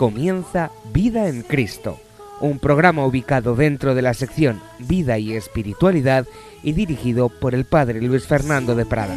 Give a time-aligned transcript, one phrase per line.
[0.00, 1.98] comienza Vida en Cristo,
[2.40, 6.26] un programa ubicado dentro de la sección Vida y Espiritualidad
[6.62, 9.14] y dirigido por el Padre Luis Fernando de Prada.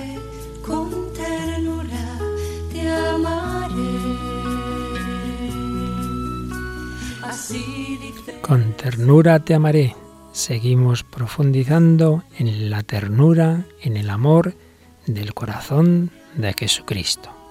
[8.42, 9.96] Con ternura te amaré.
[10.34, 14.54] Seguimos profundizando en la ternura, en el amor
[15.08, 17.43] del corazón de Jesucristo.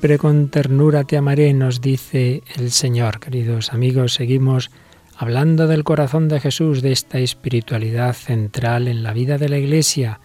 [0.00, 3.20] Siempre con ternura te amaré, nos dice el Señor.
[3.20, 4.70] Queridos amigos, seguimos
[5.14, 10.20] hablando del corazón de Jesús, de esta espiritualidad central en la vida de la Iglesia,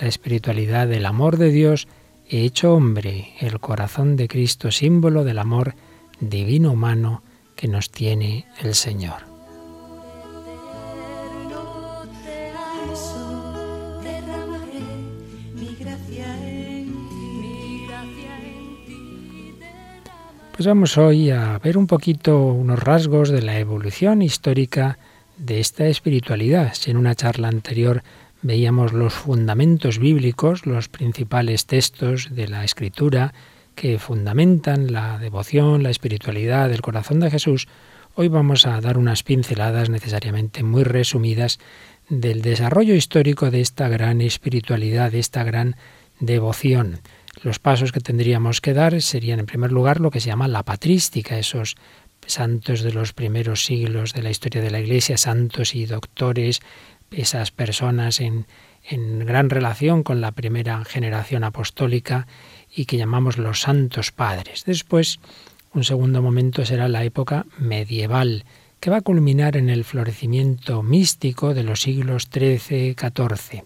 [0.00, 1.86] la espiritualidad del amor de Dios
[2.30, 5.74] hecho hombre, el corazón de Cristo, símbolo del amor
[6.18, 7.22] divino humano
[7.56, 9.29] que nos tiene el Señor.
[20.60, 24.98] Pues vamos hoy a ver un poquito unos rasgos de la evolución histórica
[25.38, 26.74] de esta espiritualidad.
[26.74, 28.02] Si en una charla anterior
[28.42, 33.32] veíamos los fundamentos bíblicos, los principales textos de la escritura
[33.74, 37.66] que fundamentan la devoción, la espiritualidad del corazón de Jesús,
[38.14, 41.58] hoy vamos a dar unas pinceladas necesariamente muy resumidas
[42.10, 45.76] del desarrollo histórico de esta gran espiritualidad, de esta gran
[46.18, 47.00] devoción.
[47.42, 50.62] Los pasos que tendríamos que dar serían, en primer lugar, lo que se llama la
[50.62, 51.76] patrística, esos
[52.26, 56.60] santos de los primeros siglos de la historia de la Iglesia, santos y doctores,
[57.10, 58.46] esas personas en,
[58.88, 62.26] en gran relación con la primera generación apostólica
[62.74, 64.64] y que llamamos los santos padres.
[64.64, 65.18] Después,
[65.72, 68.44] un segundo momento será la época medieval,
[68.80, 73.64] que va a culminar en el florecimiento místico de los siglos XIII, XIV.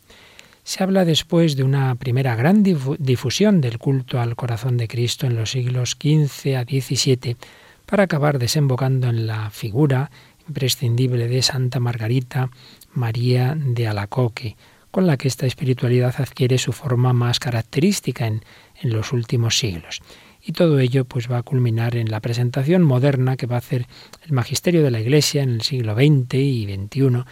[0.64, 5.36] Se habla después de una primera gran difusión del culto al corazón de Cristo en
[5.36, 7.36] los siglos XV a XVII,
[7.84, 10.10] para acabar desembocando en la figura
[10.48, 12.48] imprescindible de Santa Margarita
[12.94, 14.56] María de Alacoque,
[14.90, 18.42] con la que esta espiritualidad adquiere su forma más característica en,
[18.80, 20.00] en los últimos siglos.
[20.42, 23.86] Y todo ello pues va a culminar en la presentación moderna que va a hacer
[24.24, 27.24] el magisterio de la Iglesia en el siglo XX y XXI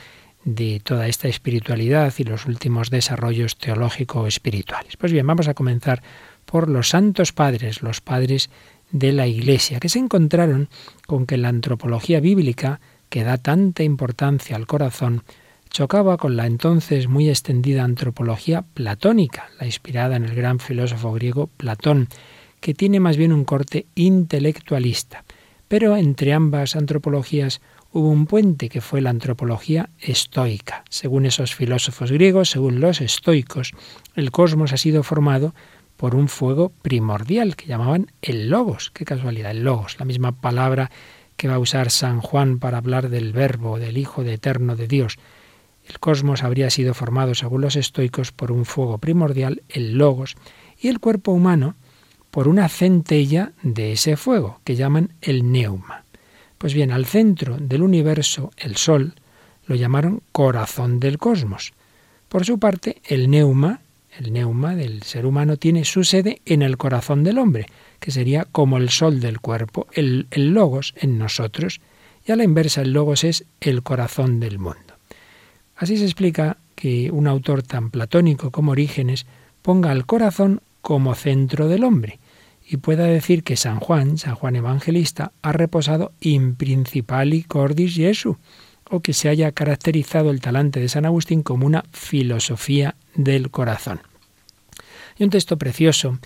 [0.44, 4.96] de toda esta espiritualidad y los últimos desarrollos teológico-espirituales.
[4.96, 6.02] Pues bien, vamos a comenzar
[6.46, 8.50] por los santos padres, los padres
[8.90, 10.68] de la Iglesia, que se encontraron
[11.06, 15.22] con que la antropología bíblica, que da tanta importancia al corazón,
[15.70, 21.48] chocaba con la entonces muy extendida antropología platónica, la inspirada en el gran filósofo griego
[21.56, 22.08] Platón,
[22.60, 25.24] que tiene más bien un corte intelectualista.
[25.68, 30.84] Pero entre ambas antropologías hubo un puente que fue la antropología estoica.
[30.88, 33.72] Según esos filósofos griegos, según los estoicos,
[34.14, 35.54] el cosmos ha sido formado
[35.96, 38.90] por un fuego primordial que llamaban el logos.
[38.90, 40.90] Qué casualidad, el logos, la misma palabra
[41.36, 44.88] que va a usar San Juan para hablar del verbo, del Hijo de Eterno de
[44.88, 45.18] Dios.
[45.86, 50.36] El cosmos habría sido formado, según los estoicos, por un fuego primordial, el logos,
[50.80, 51.74] y el cuerpo humano
[52.30, 56.04] por una centella de ese fuego, que llaman el neuma.
[56.62, 59.14] Pues bien, al centro del universo, el Sol,
[59.66, 61.72] lo llamaron corazón del cosmos.
[62.28, 63.80] Por su parte, el neuma,
[64.16, 67.66] el neuma del ser humano, tiene su sede en el corazón del hombre,
[67.98, 71.80] que sería como el sol del cuerpo, el, el logos en nosotros,
[72.24, 74.94] y a la inversa el logos es el corazón del mundo.
[75.74, 79.26] Así se explica que un autor tan platónico como Orígenes
[79.62, 82.20] ponga al corazón como centro del hombre,
[82.72, 88.38] y pueda decir que San Juan, San Juan Evangelista, ha reposado in principali cordis Jesu,
[88.90, 94.00] o que se haya caracterizado el talante de San Agustín como una filosofía del corazón.
[95.18, 96.18] Y un texto precioso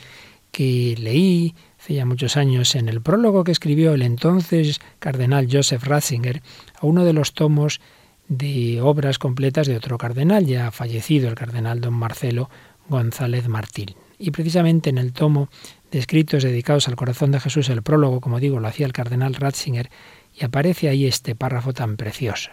[0.53, 5.83] que leí hace ya muchos años en el prólogo que escribió el entonces cardenal Joseph
[5.83, 6.43] Ratzinger
[6.81, 7.81] a uno de los tomos
[8.29, 12.51] de obras completas de otro cardenal, ya fallecido, el cardenal don Marcelo
[12.89, 13.97] González Martín.
[14.19, 15.49] Y precisamente en el tomo
[15.97, 19.91] escritos dedicados al corazón de Jesús, el prólogo, como digo, lo hacía el cardenal Ratzinger,
[20.39, 22.51] y aparece ahí este párrafo tan precioso.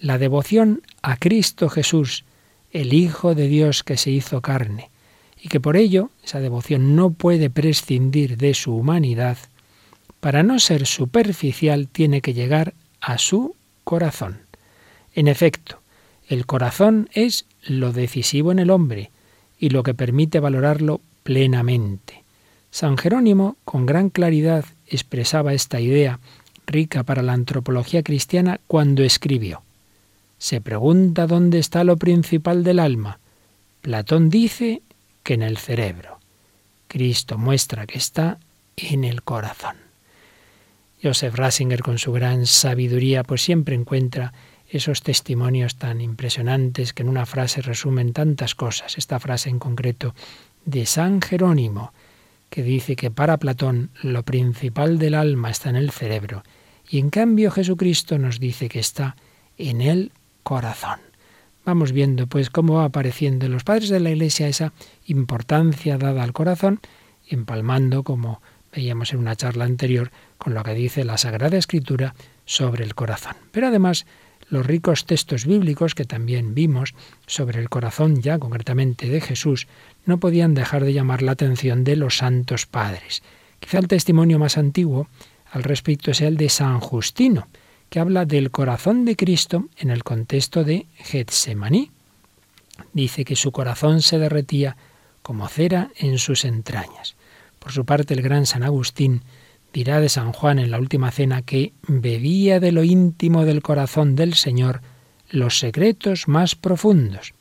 [0.00, 2.24] la devoción a Cristo Jesús,
[2.72, 4.90] el Hijo de Dios que se hizo carne,
[5.42, 9.36] y que por ello esa devoción no puede prescindir de su humanidad,
[10.20, 14.40] para no ser superficial tiene que llegar a su corazón.
[15.14, 15.80] En efecto,
[16.28, 19.10] el corazón es lo decisivo en el hombre
[19.58, 22.22] y lo que permite valorarlo plenamente.
[22.70, 26.20] San Jerónimo, con gran claridad, expresaba esta idea
[26.66, 29.62] rica para la antropología cristiana cuando escribió.
[30.38, 33.18] Se pregunta dónde está lo principal del alma.
[33.82, 34.82] Platón dice
[35.22, 36.18] que en el cerebro.
[36.88, 38.38] Cristo muestra que está
[38.76, 39.76] en el corazón.
[41.02, 44.32] Joseph Rasinger, con su gran sabiduría, pues siempre encuentra
[44.68, 48.98] esos testimonios tan impresionantes que en una frase resumen tantas cosas.
[48.98, 50.14] Esta frase en concreto
[50.64, 51.92] de San Jerónimo,
[52.50, 56.42] que dice que para Platón lo principal del alma está en el cerebro,
[56.88, 59.16] y en cambio Jesucristo nos dice que está
[59.56, 60.12] en el
[60.42, 61.00] corazón.
[61.64, 64.72] Vamos viendo pues cómo va apareciendo en los padres de la Iglesia esa
[65.06, 66.80] importancia dada al corazón,
[67.28, 68.42] empalmando, como
[68.74, 72.14] veíamos en una charla anterior, con lo que dice la Sagrada Escritura
[72.44, 73.36] sobre el corazón.
[73.52, 74.06] Pero además,
[74.48, 76.94] los ricos textos bíblicos que también vimos
[77.26, 79.68] sobre el corazón ya concretamente de Jesús
[80.10, 83.22] no podían dejar de llamar la atención de los santos padres.
[83.60, 85.06] Quizá el testimonio más antiguo
[85.52, 87.46] al respecto sea el de San Justino,
[87.88, 91.92] que habla del corazón de Cristo en el contexto de Getsemaní.
[92.92, 94.76] Dice que su corazón se derretía
[95.22, 97.14] como cera en sus entrañas.
[97.60, 99.22] Por su parte, el gran San Agustín
[99.72, 104.16] dirá de San Juan en la última cena que bebía de lo íntimo del corazón
[104.16, 104.82] del Señor
[105.30, 107.32] los secretos más profundos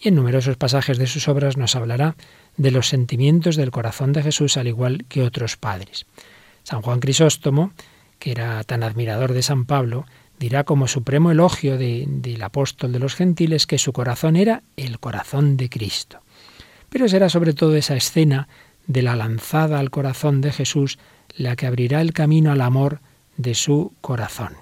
[0.00, 2.16] y en numerosos pasajes de sus obras nos hablará
[2.56, 6.06] de los sentimientos del corazón de Jesús al igual que otros padres.
[6.62, 7.72] San Juan Crisóstomo,
[8.18, 10.06] que era tan admirador de San Pablo,
[10.38, 15.56] dirá como supremo elogio del apóstol de los gentiles que su corazón era el corazón
[15.56, 16.20] de Cristo.
[16.90, 18.48] Pero será sobre todo esa escena
[18.86, 20.98] de la lanzada al corazón de Jesús
[21.36, 23.00] la que abrirá el camino al amor
[23.36, 24.54] de su corazón.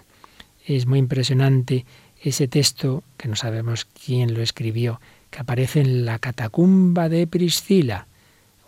[0.64, 1.86] Es muy impresionante
[2.20, 5.00] ese texto, que no sabemos quién lo escribió,
[5.30, 8.06] que aparece en la catacumba de Priscila.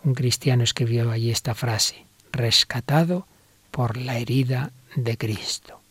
[0.03, 3.27] Un cristiano escribió allí esta frase, rescatado
[3.71, 5.81] por la herida de Cristo.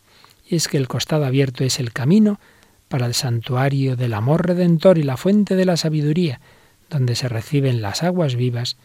[0.47, 2.39] Y es que el costado abierto es el camino
[2.87, 6.41] para el santuario del amor redentor y la fuente de la sabiduría,
[6.89, 8.77] donde se reciben las aguas vivas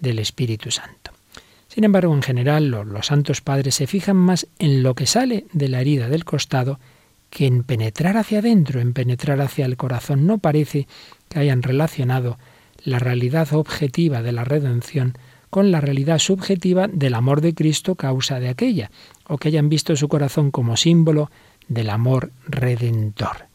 [0.00, 1.12] del Espíritu Santo.
[1.68, 5.68] Sin embargo, en general, los, santos padres se fijan más en lo que sale de
[5.68, 6.78] la herida del costado
[7.30, 10.26] que en penetrar hacia adentro, en penetrar hacia el corazón.
[10.26, 10.86] No parece
[11.32, 12.38] que hayan relacionado
[12.84, 15.14] la realidad objetiva de la redención
[15.50, 18.90] con la realidad subjetiva del amor de Cristo causa de aquella,
[19.26, 21.30] o que hayan visto su corazón como símbolo
[21.68, 23.46] del amor redentor.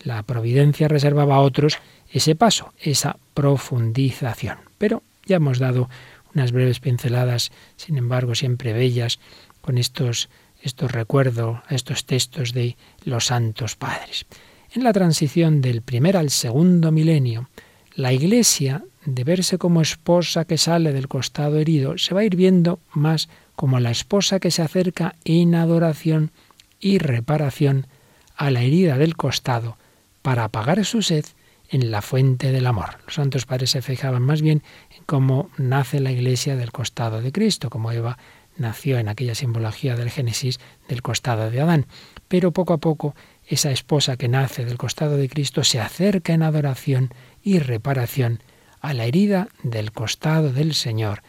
[0.00, 1.78] La providencia reservaba a otros
[2.10, 4.58] ese paso, esa profundización.
[4.78, 5.88] Pero ya hemos dado
[6.34, 9.18] unas breves pinceladas, sin embargo, siempre bellas,
[9.60, 10.28] con estos,
[10.62, 14.26] estos recuerdos, estos textos de los santos padres.
[14.74, 17.48] En la transición del primer al segundo milenio,
[17.94, 22.34] la Iglesia, de verse como esposa que sale del costado herido, se va a ir
[22.34, 26.32] viendo más como la esposa que se acerca en adoración
[26.80, 27.86] y reparación
[28.34, 29.76] a la herida del costado
[30.22, 31.24] para apagar su sed
[31.68, 32.98] en la fuente del amor.
[33.06, 37.30] Los santos padres se fijaban más bien en cómo nace la iglesia del costado de
[37.30, 38.18] Cristo, como Eva
[38.56, 41.86] nació en aquella simbología del Génesis del costado de Adán.
[42.26, 43.14] Pero poco a poco
[43.46, 47.10] esa esposa que nace del costado de Cristo se acerca en adoración
[47.42, 48.40] y reparación
[48.80, 51.22] a la herida del costado del Señor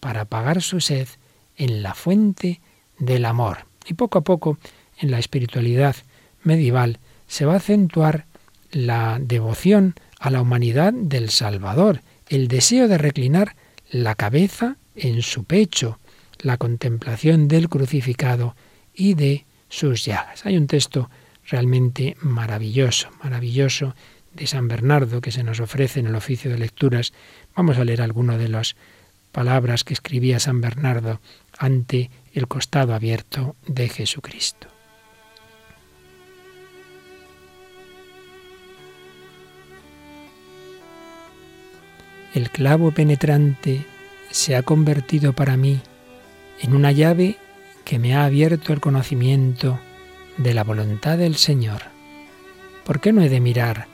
[0.00, 1.08] para apagar su sed
[1.56, 2.60] en la fuente
[2.98, 3.66] del amor.
[3.86, 4.58] Y poco a poco
[4.98, 5.96] en la espiritualidad
[6.42, 8.26] medieval se va a acentuar
[8.70, 13.56] la devoción a la humanidad del Salvador, el deseo de reclinar
[13.90, 15.98] la cabeza en su pecho,
[16.38, 18.56] la contemplación del crucificado
[18.94, 20.44] y de sus llagas.
[20.46, 21.10] Hay un texto
[21.52, 23.94] realmente maravilloso, maravilloso
[24.32, 27.12] de San Bernardo que se nos ofrece en el oficio de lecturas.
[27.54, 28.74] Vamos a leer algunas de las
[29.32, 31.20] palabras que escribía San Bernardo
[31.58, 34.66] ante el costado abierto de Jesucristo.
[42.34, 43.84] El clavo penetrante
[44.30, 45.82] se ha convertido para mí
[46.62, 47.36] en una llave
[47.84, 49.78] que me ha abierto el conocimiento
[50.38, 51.82] de la voluntad del Señor.
[52.84, 53.86] ¿Por qué no he de mirar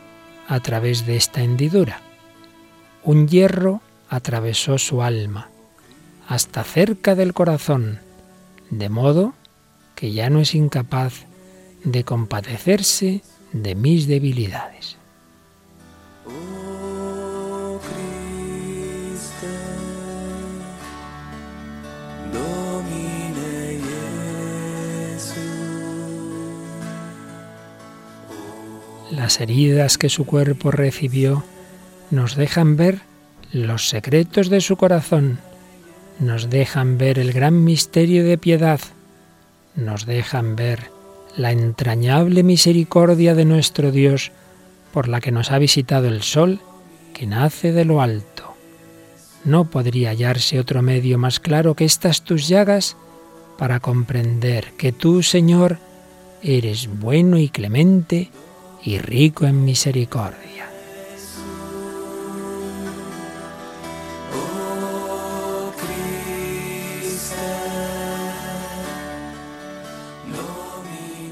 [0.47, 2.01] a través de esta hendidura?
[3.05, 5.51] Un hierro atravesó su alma
[6.27, 8.01] hasta cerca del corazón,
[8.71, 9.35] de modo
[9.95, 11.25] que ya no es incapaz
[11.85, 14.97] de compadecerse de mis debilidades.
[29.11, 31.45] Las heridas que su cuerpo recibió
[32.11, 33.01] nos dejan ver
[33.53, 35.39] los secretos de su corazón,
[36.21, 38.81] nos dejan ver el gran misterio de piedad,
[39.75, 40.91] nos dejan ver
[41.37, 44.31] la entrañable misericordia de nuestro Dios
[44.93, 46.61] por la que nos ha visitado el sol
[47.15, 48.55] que nace de lo alto.
[49.45, 52.97] No podría hallarse otro medio más claro que estas tus llagas
[53.57, 55.79] para comprender que tú, Señor,
[56.43, 58.31] eres bueno y clemente
[58.83, 60.49] y rico en misericordia.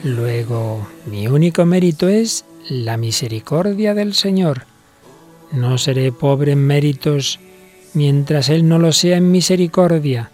[0.07, 4.62] Luego, mi único mérito es la misericordia del Señor.
[5.50, 7.41] No seré pobre en méritos
[7.93, 10.31] mientras Él no lo sea en misericordia.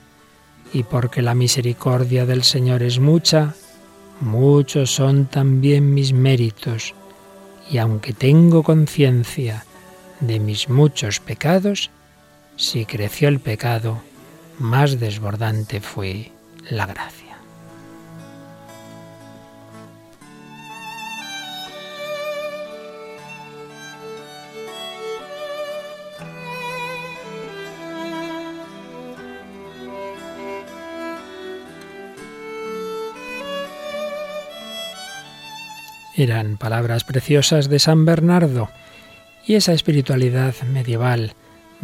[0.75, 3.55] Y porque la misericordia del Señor es mucha,
[4.21, 6.95] muchos son también mis méritos.
[7.71, 9.65] Y aunque tengo conciencia
[10.21, 11.91] de mis muchos pecados,
[12.57, 14.01] si creció el pecado,
[14.59, 16.33] más desbordante fue
[16.71, 17.22] la gracia.
[36.23, 38.71] Eran palabras preciosas de San Bernardo
[39.45, 41.35] y esa espiritualidad medieval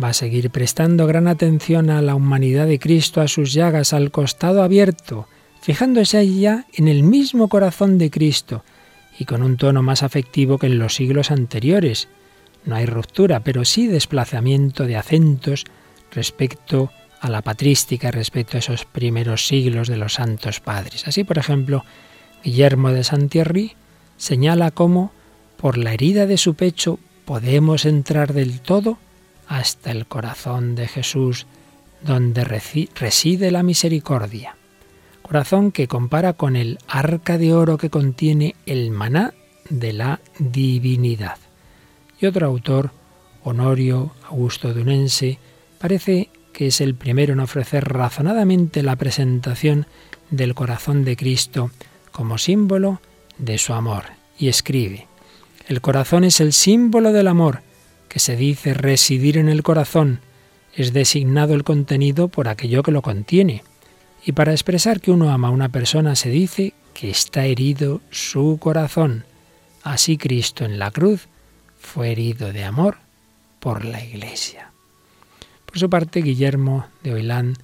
[0.00, 4.12] va a seguir prestando gran atención a la humanidad de Cristo, a sus llagas, al
[4.12, 5.26] costado abierto,
[5.60, 8.62] fijándose allá en el mismo corazón de Cristo
[9.18, 12.06] y con un tono más afectivo que en los siglos anteriores.
[12.64, 15.64] No hay ruptura, pero sí desplazamiento de acentos
[16.12, 21.08] respecto a la patrística, respecto a esos primeros siglos de los santos padres.
[21.08, 21.84] Así, por ejemplo,
[22.44, 23.74] Guillermo de Santierri
[24.18, 25.12] señala cómo
[25.56, 28.98] por la herida de su pecho podemos entrar del todo
[29.46, 31.46] hasta el corazón de Jesús,
[32.02, 34.56] donde reside la misericordia.
[35.22, 39.34] Corazón que compara con el arca de oro que contiene el maná
[39.68, 41.38] de la divinidad.
[42.20, 42.92] Y otro autor,
[43.44, 45.38] Honorio Augusto Dunense,
[45.78, 49.86] parece que es el primero en ofrecer razonadamente la presentación
[50.30, 51.70] del corazón de Cristo
[52.10, 53.00] como símbolo
[53.38, 54.04] de su amor
[54.38, 55.06] y escribe,
[55.66, 57.62] el corazón es el símbolo del amor,
[58.08, 60.20] que se dice residir en el corazón,
[60.74, 63.64] es designado el contenido por aquello que lo contiene.
[64.24, 68.58] Y para expresar que uno ama a una persona se dice que está herido su
[68.60, 69.24] corazón.
[69.82, 71.28] Así Cristo en la cruz
[71.78, 72.98] fue herido de amor
[73.60, 74.72] por la Iglesia.
[75.66, 77.56] Por su parte, Guillermo de Oilán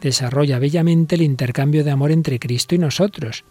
[0.00, 3.44] desarrolla bellamente el intercambio de amor entre Cristo y nosotros.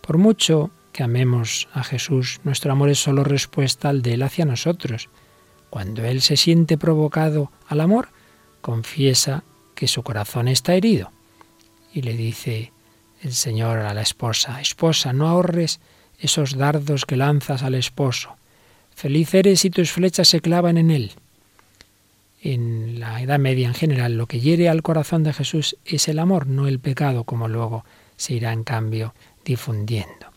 [0.00, 4.44] Por mucho que amemos a Jesús, nuestro amor es solo respuesta al de Él hacia
[4.44, 5.08] nosotros.
[5.70, 8.08] Cuando Él se siente provocado al amor,
[8.60, 9.44] confiesa
[9.74, 11.12] que su corazón está herido.
[11.92, 12.72] Y le dice
[13.22, 15.80] el Señor a la esposa, esposa, no ahorres
[16.18, 18.36] esos dardos que lanzas al esposo.
[18.94, 21.12] Feliz eres si tus flechas se clavan en él.
[22.42, 26.18] En la Edad Media en general, lo que hiere al corazón de Jesús es el
[26.18, 27.84] amor, no el pecado, como luego
[28.16, 30.29] se irá en cambio difundiendo.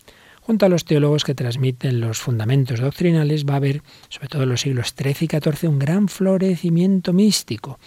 [0.46, 4.50] Junto a los teólogos que transmiten los fundamentos doctrinales va a haber, sobre todo en
[4.50, 7.80] los siglos XIII y XIV, un gran florecimiento místico.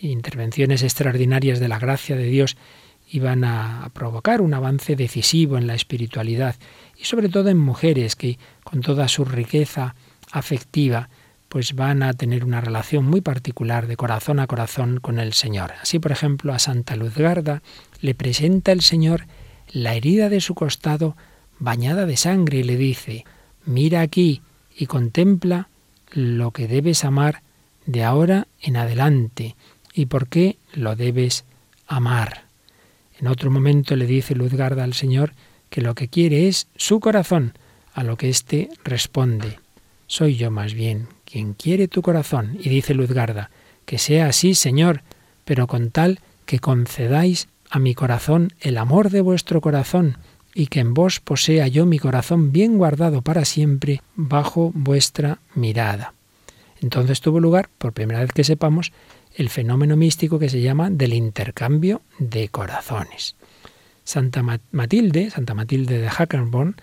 [0.00, 2.58] Intervenciones extraordinarias de la gracia de Dios
[3.10, 6.56] iban a provocar un avance decisivo en la espiritualidad
[6.94, 9.94] y sobre todo en mujeres que con toda su riqueza
[10.30, 11.08] afectiva
[11.48, 15.72] pues van a tener una relación muy particular de corazón a corazón con el Señor.
[15.80, 17.62] Así, por ejemplo, a Santa Luzgarda
[18.00, 19.26] le presenta el Señor
[19.70, 21.16] la herida de su costado
[21.64, 23.24] bañada de sangre, y le dice,
[23.64, 24.42] mira aquí
[24.76, 25.68] y contempla
[26.12, 27.42] lo que debes amar
[27.86, 29.56] de ahora en adelante
[29.92, 31.44] y por qué lo debes
[31.86, 32.44] amar.
[33.18, 35.32] En otro momento le dice Luzgarda al Señor
[35.70, 37.54] que lo que quiere es su corazón,
[37.94, 39.58] a lo que éste responde,
[40.06, 42.56] soy yo más bien quien quiere tu corazón.
[42.60, 43.50] Y dice Luzgarda,
[43.86, 45.02] que sea así, Señor,
[45.44, 50.18] pero con tal que concedáis a mi corazón el amor de vuestro corazón,
[50.54, 56.14] y que en vos posea yo mi corazón bien guardado para siempre bajo vuestra mirada.
[56.80, 58.92] Entonces tuvo lugar, por primera vez que sepamos,
[59.34, 63.36] el fenómeno místico que se llama del intercambio de corazones.
[64.04, 66.76] Santa Matilde, Santa Matilde de Hackerborn,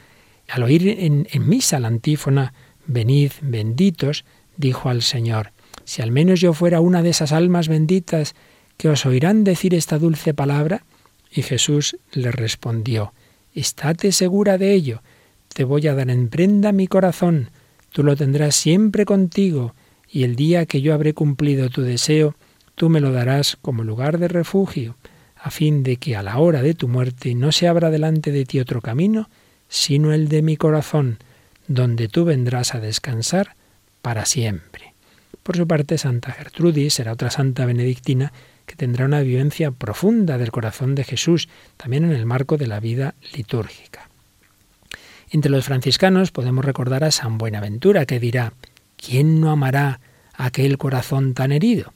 [0.49, 2.53] Al oír en, en misa la antífona,
[2.85, 4.25] venid benditos,
[4.57, 5.53] dijo al Señor,
[5.85, 8.35] si al menos yo fuera una de esas almas benditas
[8.77, 10.83] que os oirán decir esta dulce palabra.
[11.31, 13.13] Y Jesús le respondió,
[13.53, 15.01] Estate segura de ello,
[15.53, 17.49] te voy a dar en prenda mi corazón,
[17.91, 19.73] tú lo tendrás siempre contigo,
[20.09, 22.35] y el día que yo habré cumplido tu deseo,
[22.75, 24.95] tú me lo darás como lugar de refugio,
[25.35, 28.45] a fin de que a la hora de tu muerte no se abra delante de
[28.45, 29.29] ti otro camino,
[29.67, 31.17] sino el de mi corazón,
[31.67, 33.55] donde tú vendrás a descansar
[34.01, 34.93] para siempre.
[35.43, 38.31] Por su parte, Santa Gertrudis será otra santa benedictina
[38.71, 42.79] que tendrá una vivencia profunda del corazón de Jesús, también en el marco de la
[42.79, 44.07] vida litúrgica.
[45.29, 48.53] Entre los franciscanos podemos recordar a San Buenaventura, que dirá,
[48.95, 49.99] ¿quién no amará
[50.35, 51.91] aquel corazón tan herido?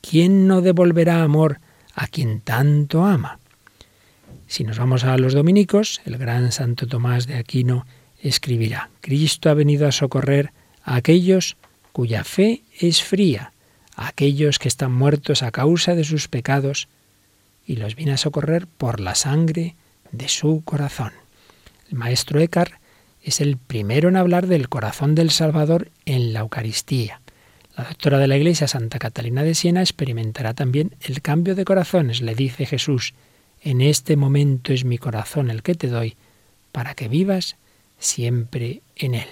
[0.00, 1.60] ¿Quién no devolverá amor
[1.94, 3.38] a quien tanto ama?
[4.48, 7.86] Si nos vamos a los dominicos, el gran Santo Tomás de Aquino
[8.20, 10.52] escribirá, Cristo ha venido a socorrer
[10.82, 11.56] a aquellos
[11.92, 13.52] cuya fe es fría,
[13.96, 16.88] a aquellos que están muertos a causa de sus pecados,
[17.66, 19.74] y los viene a socorrer por la sangre
[20.12, 21.12] de su corazón.
[21.90, 22.74] El maestro Eckhart
[23.22, 27.20] es el primero en hablar del corazón del Salvador en la Eucaristía.
[27.76, 32.20] La doctora de la Iglesia, Santa Catalina de Siena, experimentará también el cambio de corazones.
[32.20, 33.14] Le dice Jesús,
[33.62, 36.16] en este momento es mi corazón el que te doy,
[36.70, 37.56] para que vivas
[37.98, 39.28] siempre en él.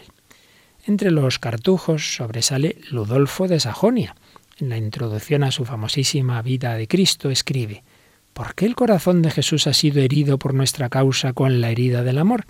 [0.86, 4.16] Entre los cartujos sobresale Ludolfo de Sajonia.
[4.64, 7.84] En la introducción a su famosísima vida de Cristo escribe,
[8.32, 12.02] ¿Por qué el corazón de Jesús ha sido herido por nuestra causa con la herida
[12.02, 12.46] del amor?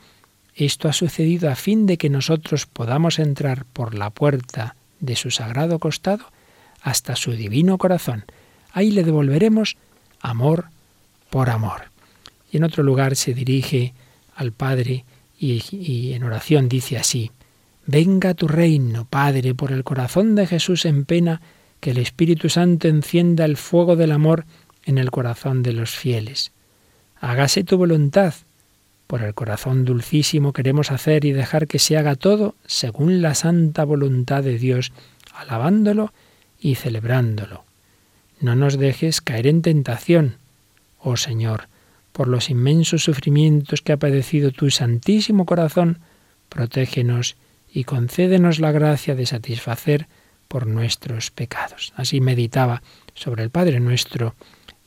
[0.54, 5.32] Esto ha sucedido a fin de que nosotros podamos entrar por la puerta de su
[5.32, 6.26] sagrado costado
[6.82, 8.26] hasta su divino corazón.
[8.70, 9.76] Ahí le devolveremos
[10.20, 10.66] amor
[11.30, 11.90] por amor.
[12.52, 13.92] Y en otro lugar se dirige
[14.36, 15.04] al Padre
[15.36, 17.32] y, y, en oración dice así,
[17.86, 21.40] Venga tu reino, Padre, por el corazón de Jesús en pena,
[21.80, 24.44] que el Espíritu Santo encienda el fuego del amor
[24.84, 26.52] en el corazón de los fieles.
[27.20, 28.34] Hágase tu voluntad.
[29.06, 33.84] Por el corazón dulcísimo queremos hacer y dejar que se haga todo según la santa
[33.84, 34.92] voluntad de Dios,
[35.34, 36.12] alabándolo
[36.58, 37.64] y celebrándolo.
[38.40, 40.36] No nos dejes caer en tentación,
[40.98, 41.68] oh Señor,
[42.12, 45.98] por los inmensos sufrimientos que ha padecido tu santísimo corazón,
[46.48, 47.36] protégenos
[47.72, 50.06] y concédenos la gracia de satisfacer
[50.48, 51.92] por nuestros pecados.
[51.96, 52.82] Así meditaba
[53.14, 54.34] sobre el Padre nuestro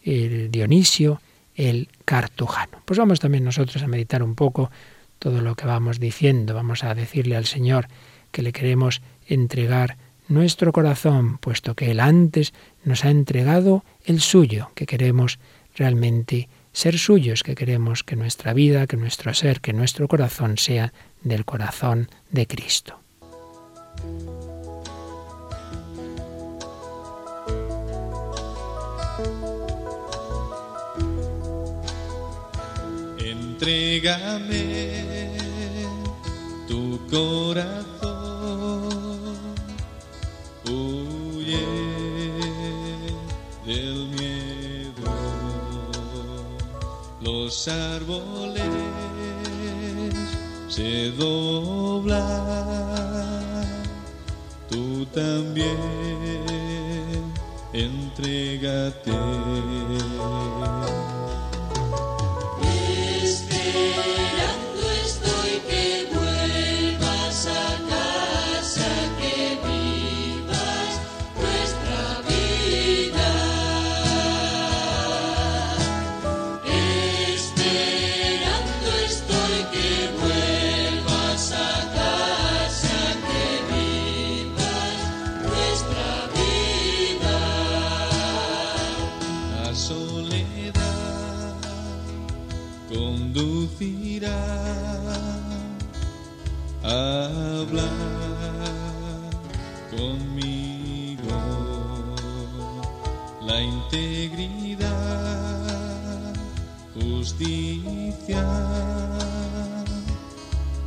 [0.04, 1.22] el Dionisio,
[1.56, 2.82] el cartujano.
[2.86, 4.72] Pues vamos también nosotros a meditar un poco
[5.20, 6.54] todo lo que vamos diciendo.
[6.54, 7.88] Vamos a decirle al Señor
[8.32, 14.72] que le queremos entregar nuestro corazón, puesto que Él antes nos ha entregado el suyo,
[14.76, 15.40] que queremos
[15.76, 20.94] realmente ser suyos, que queremos que nuestra vida, que nuestro ser, que nuestro corazón sea
[21.24, 23.00] del corazón de Cristo.
[33.60, 35.34] Entrégame
[36.68, 38.88] tu corazón,
[40.70, 41.66] huye
[43.66, 45.10] del miedo.
[47.20, 48.62] Los árboles
[50.70, 52.14] se doblan,
[54.70, 55.74] tú también
[57.74, 59.14] entrégate.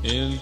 [0.03, 0.41] el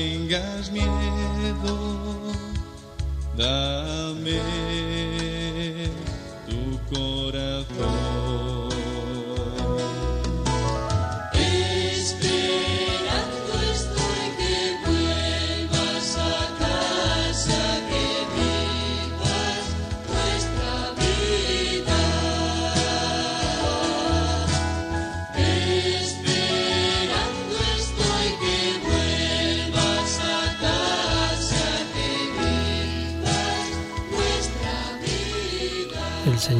[0.00, 1.76] tengas miedo,
[3.36, 5.19] dame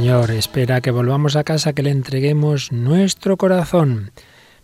[0.01, 4.13] Señor espera que volvamos a casa, que le entreguemos nuestro corazón.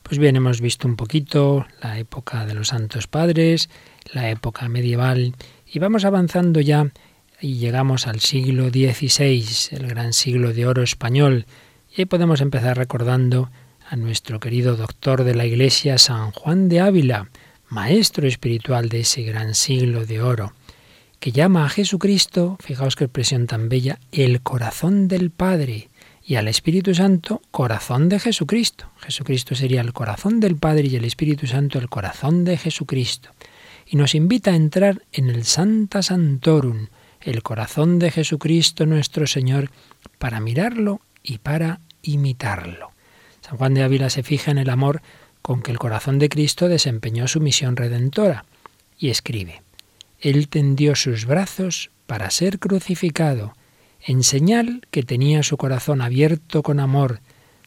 [0.02, 3.68] Pues bien, hemos visto un poquito la época de los santos padres,
[4.14, 5.34] la época medieval,
[5.70, 6.90] y vamos avanzando ya
[7.38, 11.44] y llegamos al siglo XVI, el gran siglo de oro español.
[11.94, 13.50] Y ahí podemos empezar recordando
[13.90, 17.28] a nuestro querido doctor de la Iglesia, San Juan de Ávila,
[17.68, 20.54] maestro espiritual de ese gran siglo de oro
[21.20, 25.88] que llama a Jesucristo, fijaos qué expresión tan bella, el corazón del Padre,
[26.26, 28.90] y al Espíritu Santo, corazón de Jesucristo.
[28.98, 33.30] Jesucristo sería el corazón del Padre y el Espíritu Santo el corazón de Jesucristo.
[33.86, 36.88] Y nos invita a entrar en el Santa Santorum,
[37.20, 39.70] el corazón de Jesucristo nuestro Señor,
[40.18, 42.90] para mirarlo y para imitarlo.
[43.40, 45.02] San Juan de Ávila se fija en el amor
[45.42, 48.44] con que el corazón de Cristo desempeñó su misión redentora
[48.98, 49.62] y escribe,
[50.20, 53.54] Él tendió sus brazos para ser crucificado,
[54.00, 57.20] en señal que tenía su corazón abierto con amor,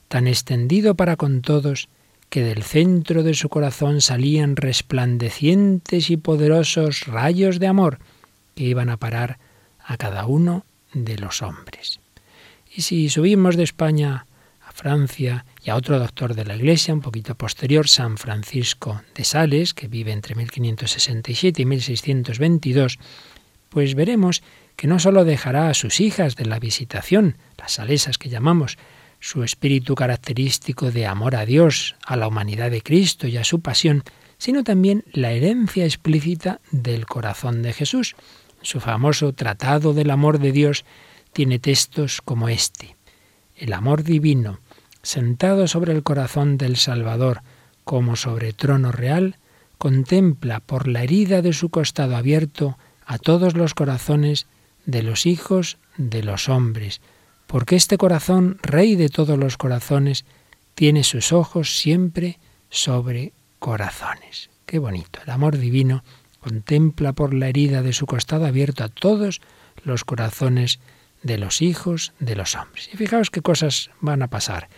[0.08, 1.90] tan extendido para con todos,
[2.30, 8.00] que del centro de su corazón salían resplandecientes y poderosos rayos de amor
[8.56, 9.40] que iban a parar
[9.84, 12.00] a cada uno de los hombres.
[12.74, 14.28] Y si subimos de España
[14.80, 19.74] Francia y a otro doctor de la Iglesia, un poquito posterior, San Francisco de Sales,
[19.74, 22.98] que vive entre 1567 y 1622,
[23.68, 24.42] pues veremos
[24.78, 28.78] que no sólo dejará a sus hijas de la visitación, las salesas que llamamos,
[29.20, 33.60] su espíritu característico de amor a Dios, a la humanidad de Cristo y a su
[33.60, 34.06] pasión,
[34.38, 38.15] sino también la herencia explícita del corazón de Jesús.
[38.62, 40.86] Su famoso Tratado del Amor de Dios
[41.34, 42.96] tiene textos como este.
[43.58, 44.62] El amor divino,
[45.02, 47.42] sentado sobre el corazón del Salvador
[47.84, 49.38] como sobre trono real,
[49.78, 54.46] contempla por la herida de su costado abierto a todos los corazones
[54.86, 57.02] de los hijos de los hombres,
[57.48, 60.26] porque este corazón, rey de todos los corazones,
[60.76, 64.50] tiene sus ojos siempre sobre corazones.
[64.66, 65.20] Qué bonito.
[65.26, 66.04] El amor divino
[66.40, 69.42] contempla por la herida de su costado abierto a todos
[69.84, 70.80] los corazones
[71.24, 72.90] de los hijos de los hombres.
[72.94, 74.70] Y fijaos qué cosas van a pasar.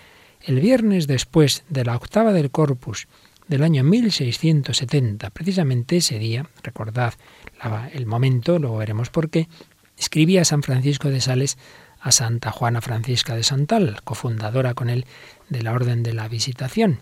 [0.43, 3.08] El viernes después de la octava del Corpus
[3.47, 7.13] del año 1670, precisamente ese día, recordad
[7.93, 9.47] el momento, luego veremos por qué,
[9.97, 11.60] escribía San Francisco de Sales
[11.99, 15.06] a Santa Juana Francisca de Santal, cofundadora con él
[15.49, 17.01] de la Orden de la Visitación.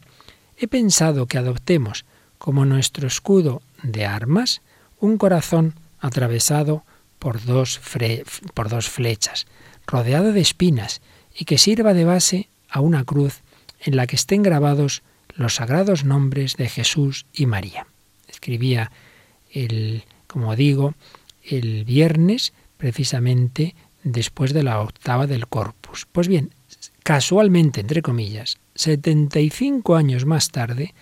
[0.58, 2.04] He pensado que adoptemos
[2.38, 4.62] como nuestro escudo de armas
[5.00, 6.84] un corazón atravesado
[7.20, 7.80] por dos,
[8.54, 9.48] por dos flechas,
[9.88, 11.02] rodeado de espinas,
[11.34, 13.42] y que sirva de base a una cruz
[13.80, 15.04] en la que estén grabados
[15.36, 17.88] los sagrados nombres de Jesús y María.
[18.28, 18.92] Escribía
[19.52, 20.94] el, como digo,
[21.44, 26.08] el viernes precisamente después de la octava del Corpus.
[26.12, 26.52] Pues bien,
[27.04, 30.94] casualmente, entre comillas, 75 años más tarde,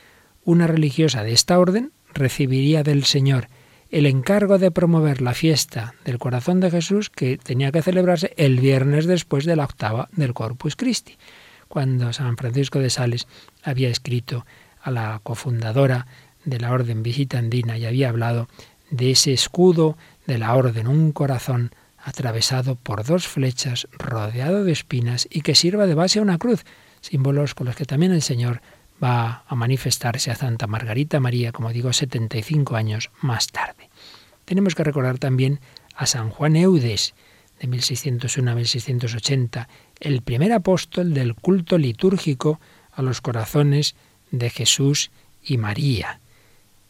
[0.44, 3.48] una religiosa de esta orden recibiría del Señor
[3.90, 8.60] el encargo de promover la fiesta del corazón de Jesús que tenía que celebrarse el
[8.60, 11.16] viernes después de la octava del Corpus Christi,
[11.68, 13.28] cuando San Francisco de Sales
[13.64, 14.46] había escrito
[14.82, 16.08] a la cofundadora
[16.46, 18.48] de la orden visitandina y había hablado
[18.90, 25.28] de ese escudo de la orden, un corazón atravesado por dos flechas, rodeado de espinas
[25.30, 26.64] y que sirva de base a una cruz,
[27.02, 28.62] símbolos con los que también el Señor
[29.04, 33.90] va a manifestarse a Santa Margarita María, como digo, 75 años más tarde.
[34.46, 35.60] Tenemos que recordar también
[35.96, 37.14] a San Juan Eudes,
[37.60, 39.67] de 1601 a 1680,
[40.00, 42.60] el primer apóstol del culto litúrgico
[42.91, 43.96] a los corazones
[44.32, 45.12] de Jesús
[45.43, 46.20] y María.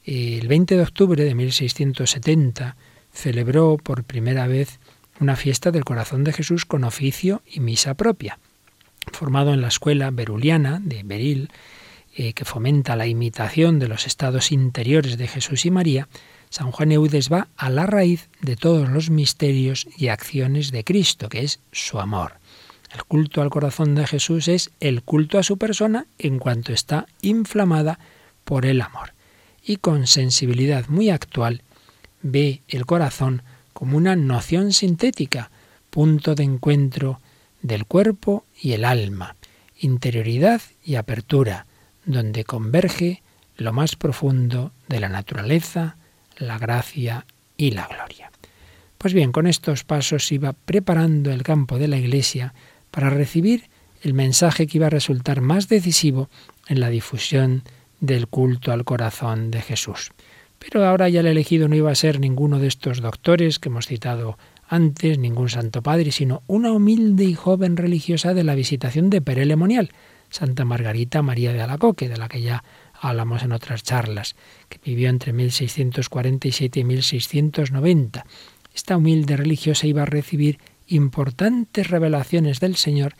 [0.03, 2.75] El 20 de octubre de 1670
[3.11, 4.79] celebró por primera vez
[5.19, 8.39] una fiesta del corazón de Jesús con oficio y misa propia.
[9.11, 11.49] Formado en la escuela beruliana de Beril,
[12.15, 16.07] eh, que fomenta la imitación de los estados interiores de Jesús y María,
[16.49, 21.29] San Juan Eudes va a la raíz de todos los misterios y acciones de Cristo,
[21.29, 22.33] que es su amor.
[22.93, 27.05] El culto al corazón de Jesús es el culto a su persona en cuanto está
[27.21, 27.99] inflamada
[28.45, 29.13] por el amor.
[29.63, 31.63] Y con sensibilidad muy actual
[32.21, 35.51] ve el corazón como una noción sintética,
[35.89, 37.19] punto de encuentro
[37.61, 39.35] del cuerpo y el alma,
[39.79, 41.65] interioridad y apertura,
[42.05, 43.21] donde converge
[43.57, 45.97] lo más profundo de la naturaleza,
[46.37, 47.25] la gracia
[47.57, 48.31] y la gloria.
[48.97, 52.53] Pues bien, con estos pasos iba preparando el campo de la Iglesia
[52.91, 53.69] para recibir
[54.01, 56.29] el mensaje que iba a resultar más decisivo
[56.67, 57.63] en la difusión
[57.99, 60.11] del culto al corazón de Jesús.
[60.59, 63.87] Pero ahora ya el elegido no iba a ser ninguno de estos doctores que hemos
[63.87, 69.21] citado antes, ningún santo padre, sino una humilde y joven religiosa de la visitación de
[69.21, 69.91] Perelemonial,
[70.29, 72.63] Santa Margarita María de Alacoque, de la que ya
[72.99, 74.35] hablamos en otras charlas,
[74.69, 78.25] que vivió entre 1647 y 1690.
[78.73, 83.15] Esta humilde religiosa iba a recibir importantes revelaciones del Señor,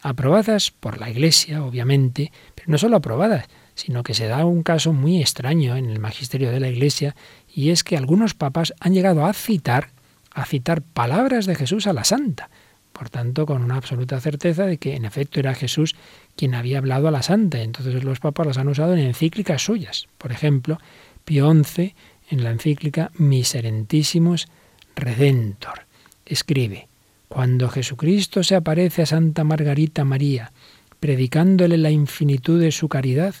[0.00, 4.92] aprobadas por la Iglesia, obviamente, pero no solo aprobadas, sino que se da un caso
[4.92, 7.14] muy extraño en el magisterio de la Iglesia,
[7.52, 9.90] y es que algunos papas han llegado a citar,
[10.32, 12.50] a citar palabras de Jesús a la santa,
[13.02, 15.96] por tanto, con una absoluta certeza de que en efecto era Jesús
[16.36, 17.60] quien había hablado a la santa.
[17.60, 20.06] Entonces los papas las han usado en encíclicas suyas.
[20.18, 20.78] Por ejemplo,
[21.24, 21.96] Pío XI,
[22.30, 24.46] en la encíclica Miserentissimus
[24.94, 25.86] Redentor,
[26.24, 26.86] escribe,
[27.26, 30.52] Cuando Jesucristo se aparece a Santa Margarita María,
[31.00, 33.34] predicándole la infinitud de su caridad,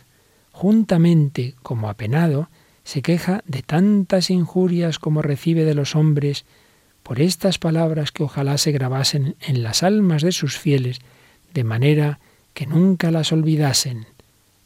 [0.50, 2.48] juntamente, como apenado,
[2.82, 6.46] se queja de tantas injurias como recibe de los hombres,
[7.02, 11.00] por estas palabras que ojalá se grabasen en las almas de sus fieles,
[11.52, 12.20] de manera
[12.54, 14.06] que nunca las olvidasen.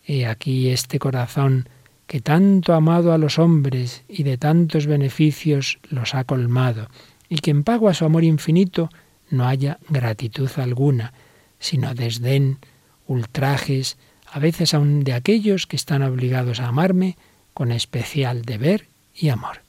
[0.07, 1.69] He aquí este corazón
[2.07, 6.89] que tanto ha amado a los hombres y de tantos beneficios los ha colmado,
[7.29, 8.91] y que en pago a su amor infinito
[9.31, 11.13] no haya gratitud alguna,
[11.59, 12.59] sino desdén,
[13.07, 13.97] ultrajes,
[14.31, 17.17] a veces aun de aquellos que están obligados a amarme
[17.55, 19.66] con especial deber y amor.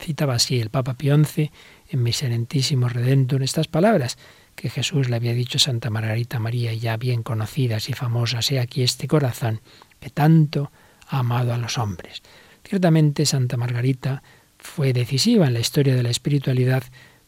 [0.00, 1.50] Citaba así el Papa Pío XI
[1.90, 4.18] en Miserentísimo Redentor estas palabras
[4.54, 8.60] que Jesús le había dicho a Santa Margarita María, ya bien conocidas y famosas, he
[8.60, 9.60] aquí este corazón
[10.00, 10.70] que tanto
[11.08, 12.22] ha amado a los hombres.
[12.64, 14.22] Ciertamente Santa Margarita
[14.58, 16.84] fue decisiva en la historia de la espiritualidad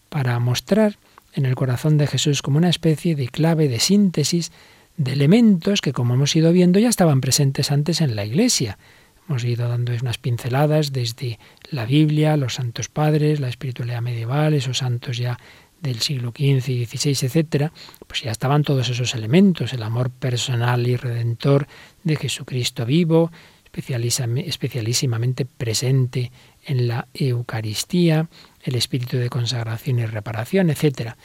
[0.09, 0.98] para mostrar
[1.35, 4.52] en el corazón de Jesús como una especie de clave de síntesis
[4.96, 8.79] de elementos que, como hemos ido viendo, ya estaban presentes antes en la Iglesia.
[9.29, 11.39] Hemos ido dando unas pinceladas desde
[11.71, 15.39] la Biblia, los santos padres, la espiritualidad medieval, esos santos ya
[15.81, 17.73] del siglo XV y XVI, etcétera,
[18.07, 21.67] pues ya estaban todos esos elementos, el amor personal y redentor
[22.03, 23.31] de Jesucristo vivo,
[23.73, 26.33] especialísimamente presente
[26.65, 28.29] en la Eucaristía,
[28.62, 31.17] el espíritu de consagración y reparación, etcétera.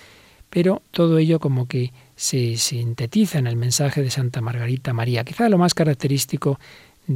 [0.50, 5.24] Pero todo ello como que se sintetiza en el mensaje de Santa Margarita María.
[5.24, 6.60] Quizá lo más característico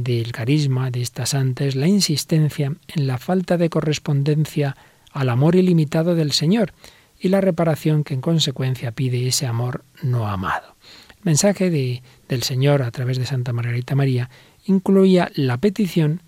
[0.02, 4.76] del carisma de esta santa es la insistencia en la falta de correspondencia
[5.12, 6.72] al amor ilimitado del Señor
[7.18, 10.76] y la reparación que en consecuencia pide ese amor no amado.
[11.10, 14.28] El mensaje de, del Señor a través de Santa Margarita María
[14.66, 16.22] incluía la petición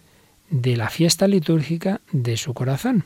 [0.50, 3.04] de la fiesta litúrgica de su corazón.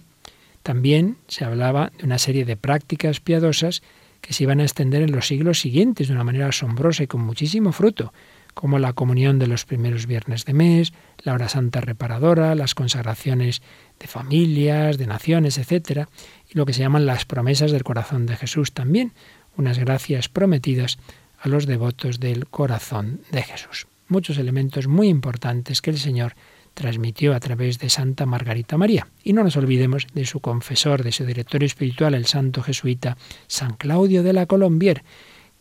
[0.62, 3.83] También se hablaba de una serie de prácticas piadosas
[4.20, 7.22] que se iban a extender en los siglos siguientes de una manera asombrosa y con
[7.22, 8.12] muchísimo fruto,
[8.55, 13.62] como la comunión de los primeros viernes de mes, la hora santa reparadora, las consagraciones
[13.99, 16.07] de familias, de naciones, etc.,
[16.49, 19.12] y lo que se llaman las promesas del corazón de Jesús también,
[19.57, 20.99] unas gracias prometidas
[21.41, 23.87] a los devotos del corazón de Jesús.
[24.09, 26.35] Muchos elementos muy importantes que el Señor
[26.75, 29.07] transmitió a través de Santa Margarita María.
[29.25, 33.75] Y no nos olvidemos de su confesor, de su director espiritual, el santo jesuita San
[33.75, 35.03] Claudio de la Colombier,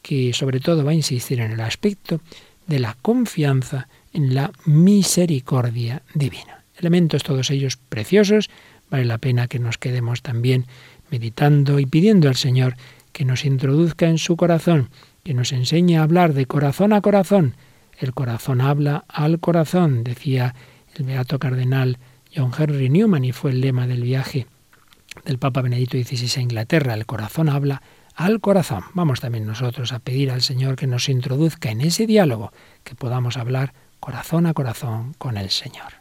[0.02, 2.22] que sobre todo va a insistir en el aspecto
[2.72, 6.64] de la confianza en la misericordia divina.
[6.78, 8.50] Elementos todos ellos preciosos,
[8.90, 10.68] vale la pena que nos quedemos también
[11.10, 12.78] meditando y pidiendo al Señor
[13.12, 14.90] que nos introduzca en su corazón,
[15.26, 17.58] que nos enseñe a hablar de corazón a corazón.
[18.00, 20.56] El corazón habla al corazón, decía
[20.96, 21.98] el beato cardenal
[22.34, 24.48] John Henry Newman y fue el lema del viaje
[25.26, 26.94] del Papa Benedicto XVI a Inglaterra.
[26.94, 27.82] El corazón habla
[28.26, 28.84] al corazón.
[28.94, 32.52] Vamos también nosotros a pedir al Señor que nos introduzca en ese diálogo,
[32.84, 36.01] que podamos hablar corazón a corazón con el Señor.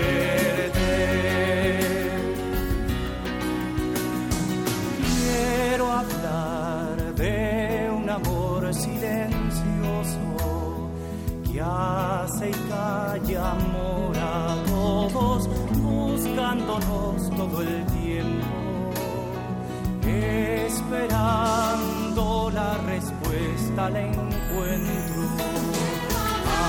[13.41, 15.49] Amor a todos,
[15.81, 18.47] buscándonos todo el tiempo,
[20.85, 25.21] esperando la respuesta al encuentro.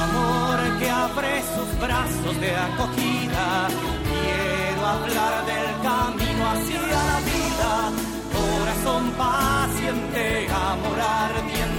[0.03, 3.69] Amor que abre sus brazos de acogida,
[4.11, 7.73] quiero hablar del camino hacia la vida,
[8.33, 11.72] corazón paciente, amor ardiente,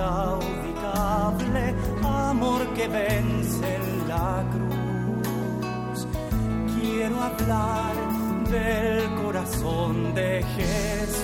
[0.00, 6.06] inclaudicable, amor que vence en la cruz.
[6.74, 7.94] Quiero hablar
[8.50, 11.22] del corazón de Jesús,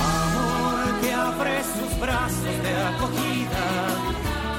[0.00, 3.64] amor que abre sus brazos de acogida.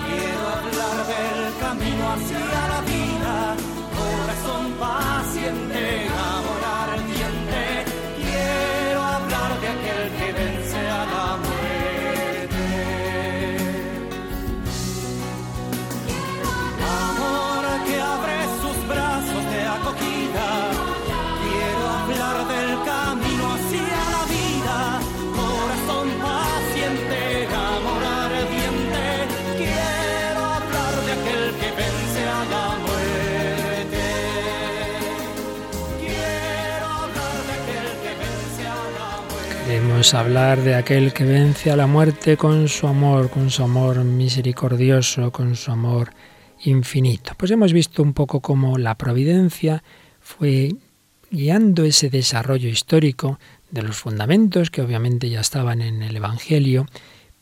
[0.07, 2.72] Quiero hablar del camino hacia la
[40.03, 40.11] muerte.
[40.11, 44.03] Queremos hablar de aquel que vence a la muerte con su amor, con su amor
[44.03, 46.11] misericordioso, con su amor
[46.65, 47.33] infinito.
[47.37, 49.83] Pues hemos visto un poco cómo la providencia
[50.19, 50.75] fue
[51.31, 53.39] guiando ese desarrollo histórico
[53.71, 56.85] de los fundamentos que obviamente ya estaban en el Evangelio,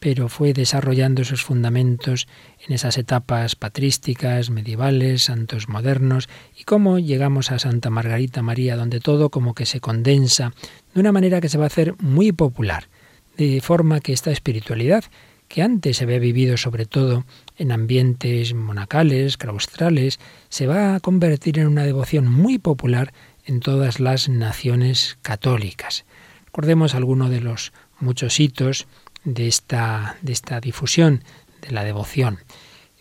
[0.02, 2.28] pero fue desarrollando esos fundamentos
[2.68, 6.28] en esas etapas patrísticas, medievales, santos modernos,
[6.60, 10.54] y cómo llegamos a Santa Margarita María, donde todo como que se condensa
[10.96, 12.90] de una manera que se va a hacer muy popular,
[13.38, 15.04] de forma que esta espiritualidad,
[15.48, 17.24] que antes se había vivido sobre todo
[17.60, 20.20] en ambientes monacales, claustrales,
[20.50, 23.14] se va a convertir en una devoción muy popular
[23.46, 26.06] en todas las naciones católicas.
[26.48, 28.88] Recordemos algunos de los muchos hitos
[29.24, 31.24] de esta, de esta difusión
[31.62, 32.40] de la devoción.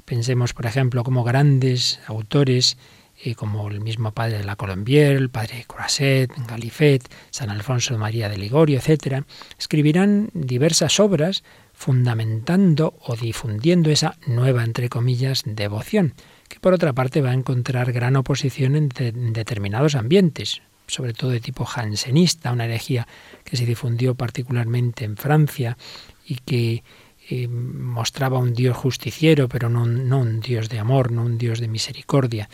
[0.04, 2.76] Pensemos, por ejemplo, como grandes autores
[3.22, 8.28] eh, como el mismo padre de la Colombier, el padre Croisset, Galifet, San Alfonso María
[8.30, 9.24] de Ligorio, etc.,
[9.58, 11.44] escribirán diversas obras
[11.74, 16.14] fundamentando o difundiendo esa nueva, entre comillas, devoción,
[16.48, 21.12] que por otra parte va a encontrar gran oposición en, de- en determinados ambientes, sobre
[21.12, 23.06] todo de tipo jansenista, una herejía
[23.44, 25.76] que se difundió particularmente en Francia
[26.24, 26.82] y que
[27.28, 31.60] eh, mostraba un Dios justiciero, pero no, no un Dios de amor, no un Dios
[31.60, 32.48] de misericordia.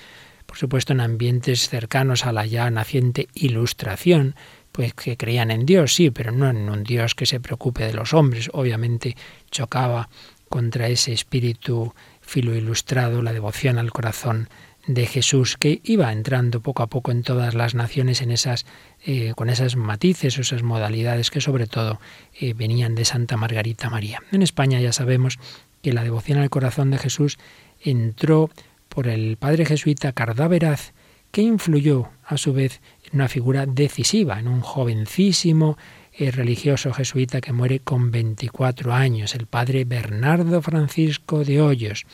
[0.45, 4.37] Por supuesto, en ambientes cercanos a la ya naciente ilustración,
[4.73, 7.95] pues que creían en Dios, sí, pero no en un Dios que se preocupe de
[7.95, 8.51] los hombres.
[8.53, 9.17] Obviamente
[9.51, 10.09] chocaba
[10.49, 14.49] contra ese espíritu filoilustrado, la devoción al corazón
[14.87, 18.67] de Jesús, que iba entrando poco a poco en todas las naciones en esas,
[19.05, 22.01] eh, con esas matices o esas modalidades que sobre todo
[22.39, 24.23] eh, venían de Santa Margarita María.
[24.33, 25.39] En España ya sabemos
[25.83, 27.39] que la devoción al corazón de Jesús
[27.83, 28.51] entró
[28.89, 30.93] por el padre jesuita Cardáveraz,
[31.33, 35.77] que influyó a su vez en una figura decisiva, en un jovencísimo
[36.13, 42.07] eh, religioso jesuita que muere con 24 años, el padre Bernardo Francisco de Hoyos,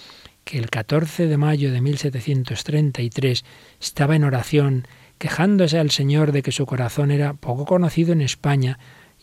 [0.44, 3.44] que el 14 de mayo de 1733
[3.80, 4.86] estaba en oración
[5.18, 8.78] quejándose al Señor de que su corazón era poco conocido en España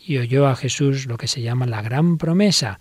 [0.06, 2.80] y oyó a Jesús lo que se llama la gran promesa,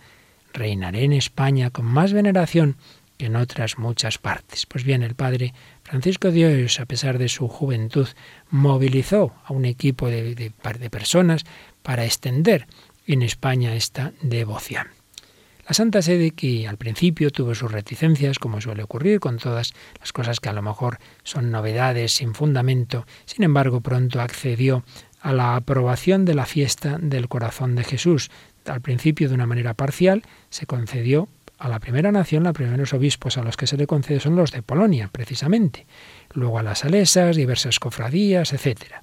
[0.52, 2.76] reinaré en España con más veneración
[3.16, 4.66] que en otras muchas partes.
[4.66, 8.06] Pues bien, el padre Francisco Hoyos, a pesar de su juventud,
[8.50, 11.44] movilizó a un equipo de, de, de personas
[11.82, 12.66] para extender
[13.06, 14.97] en España esta devoción.
[15.68, 20.14] La Santa Sede, que al principio tuvo sus reticencias, como suele ocurrir con todas las
[20.14, 24.82] cosas que a lo mejor son novedades sin fundamento, sin embargo pronto accedió
[25.20, 28.30] a la aprobación de la fiesta del corazón de Jesús.
[28.64, 33.36] Al principio de una manera parcial se concedió a la primera nación, los primeros obispos
[33.36, 35.86] a los que se le concede son los de Polonia, precisamente,
[36.32, 39.02] luego a las salesas, diversas cofradías, etcétera.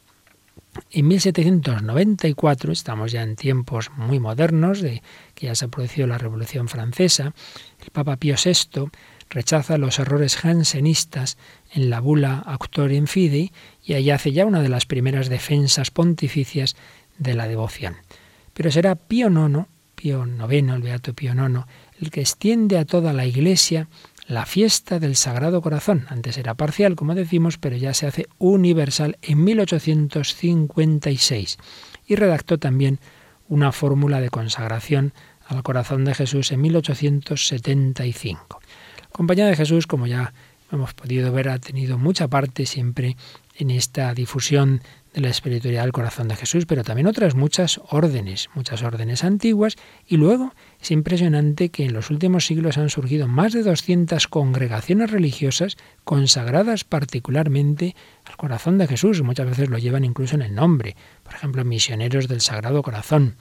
[0.91, 5.01] En 1794, estamos ya en tiempos muy modernos, de
[5.33, 7.33] que ya se ha producido la Revolución Francesa,
[7.81, 8.89] el Papa Pío VI
[9.29, 11.37] rechaza los errores jansenistas
[11.71, 13.51] en la bula Auctorium Fidei
[13.83, 16.75] y allí hace ya una de las primeras defensas pontificias
[17.17, 17.95] de la devoción.
[18.53, 21.65] Pero será Pío IX, Pío IX, el Beato Pío IX,
[22.01, 23.87] el que extiende a toda la Iglesia
[24.27, 26.05] la fiesta del Sagrado Corazón.
[26.09, 31.57] Antes era parcial, como decimos, pero ya se hace universal en 1856.
[32.07, 32.99] Y redactó también
[33.47, 35.13] una fórmula de consagración
[35.47, 38.59] al corazón de Jesús en 1875.
[39.01, 40.33] La Compañía de Jesús, como ya
[40.71, 43.15] hemos podido ver, ha tenido mucha parte siempre
[43.55, 44.81] en esta difusión
[45.15, 49.77] de la espiritualidad del corazón de Jesús, pero también otras muchas órdenes, muchas órdenes antiguas,
[50.05, 55.09] y luego es impresionante que en los últimos siglos han surgido más de 200 congregaciones
[55.11, 57.95] religiosas consagradas particularmente
[58.25, 62.27] al corazón de Jesús, muchas veces lo llevan incluso en el nombre, por ejemplo, misioneros
[62.27, 63.37] del Sagrado Corazón.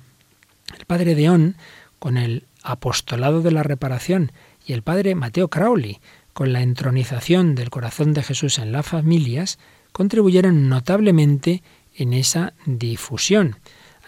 [0.78, 1.56] El padre Deón,
[1.98, 4.30] con el apostolado de la reparación,
[4.64, 6.00] y el padre Mateo Crowley,
[6.32, 9.58] con la entronización del corazón de Jesús en las familias,
[9.95, 11.62] contribuyeron notablemente
[11.95, 13.55] en esa difusión,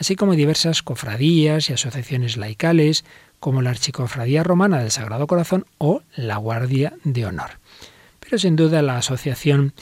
[0.01, 3.05] así como diversas cofradías y asociaciones laicales,
[3.39, 7.61] como la Archicofradía Romana del Sagrado Corazón o la Guardia de Honor.
[8.19, 9.75] Pero sin duda la asociación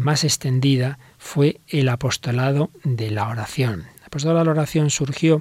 [0.00, 3.84] más extendida fue el apostolado de la oración.
[3.98, 5.40] El apostolado de la oración surgió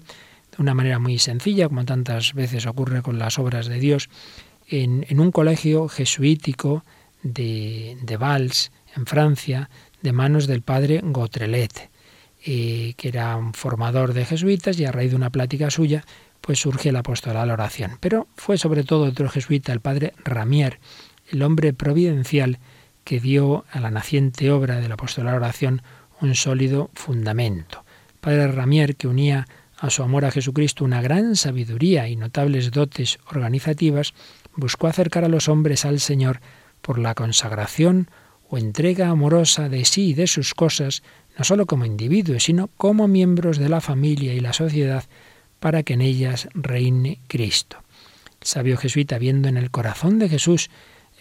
[0.56, 4.12] de una manera muy sencilla, como tantas veces ocurre con las obras de Dios,
[4.68, 6.86] en, en un colegio jesuítico
[7.24, 9.72] de, de Valls, en Francia,
[10.04, 11.90] de manos del padre Gautrelet,
[12.46, 16.06] eh, que era un formador de jesuitas y a raíz de una plática suya,
[16.42, 17.98] pues surge el apostolado a la oración.
[18.02, 20.80] Pero fue sobre todo otro jesuita, el padre Ramier,
[21.32, 22.60] el hombre providencial
[23.06, 25.82] que dio a la naciente obra del apostolado a la oración
[26.20, 27.86] un sólido fundamento.
[28.10, 29.48] El padre Ramier, que unía
[29.78, 34.14] a su amor a Jesucristo una gran sabiduría y notables dotes organizativas,
[34.56, 36.42] buscó acercar a los hombres al Señor
[36.82, 38.10] por la consagración
[38.54, 41.02] o entrega amorosa de sí y de sus cosas,
[41.36, 45.06] no sólo como individuos, sino como miembros de la familia y la sociedad,
[45.60, 47.78] para que en ellas reine Cristo.
[48.42, 50.70] El sabio jesuita, viendo en el corazón de Jesús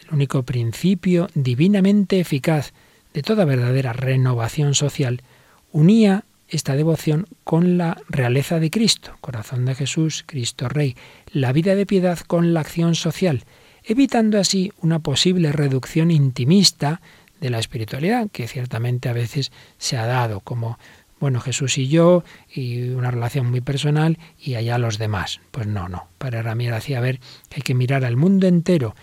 [0.02, 2.74] el único principio divinamente eficaz
[3.14, 5.22] de toda verdadera renovación social,
[5.70, 10.96] unía esta devoción con la realeza de Cristo, corazón de Jesús, Cristo Rey,
[11.32, 13.46] la vida de piedad con la acción social,
[13.84, 17.00] evitando así una posible reducción intimista
[17.42, 20.78] de la espiritualidad, que ciertamente a veces se ha dado como,
[21.18, 25.40] bueno, Jesús y yo, y una relación muy personal, y allá los demás.
[25.50, 26.08] Pues no, no.
[26.18, 27.18] Para Ramier hacía ver
[27.48, 28.94] que hay que mirar al mundo entero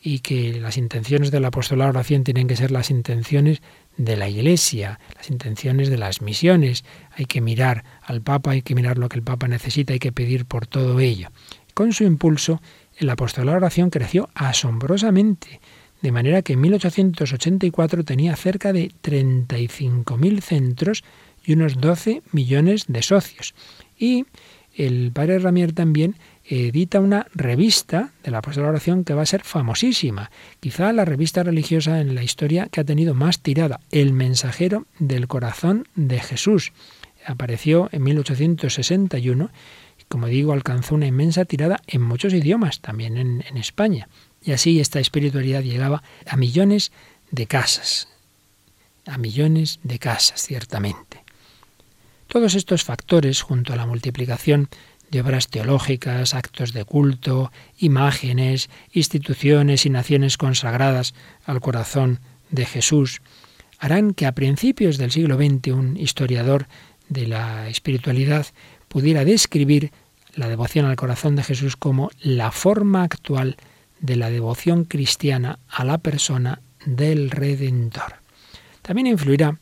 [0.00, 3.62] y que las intenciones del apostolado de oración tienen que ser las intenciones
[3.96, 6.84] de la Iglesia, las intenciones de las misiones.
[7.12, 10.12] Hay que mirar al Papa, hay que mirar lo que el Papa necesita, hay que
[10.12, 11.30] pedir por todo ello.
[11.72, 12.60] Con su impulso,
[12.98, 15.60] el apostolado oración creció asombrosamente
[16.02, 21.04] de manera que en 1884 tenía cerca de 35.000 centros
[21.44, 23.54] y unos 12 millones de socios.
[23.98, 24.26] Y
[24.74, 29.42] el padre Ramier también edita una revista de la apóstol oración que va a ser
[29.42, 30.30] famosísima,
[30.60, 35.28] quizá la revista religiosa en la historia que ha tenido más tirada, El mensajero del
[35.28, 36.72] corazón de Jesús.
[37.24, 39.50] Apareció en 1861
[39.98, 44.08] y, como digo, alcanzó una inmensa tirada en muchos idiomas, también en España.
[44.46, 46.92] Y así esta espiritualidad llegaba a millones
[47.32, 48.08] de casas,
[49.04, 51.24] a millones de casas, ciertamente.
[52.28, 54.68] Todos estos factores, junto a la multiplicación
[55.10, 62.20] de obras teológicas, actos de culto, imágenes, instituciones y naciones consagradas al corazón
[62.50, 63.22] de Jesús,
[63.80, 66.68] harán que a principios del siglo XX un historiador
[67.08, 68.46] de la espiritualidad
[68.86, 69.90] pudiera describir
[70.34, 73.56] la devoción al corazón de Jesús como la forma actual
[74.00, 78.16] de la devoción cristiana a la persona del Redentor.
[78.82, 79.58] También influirá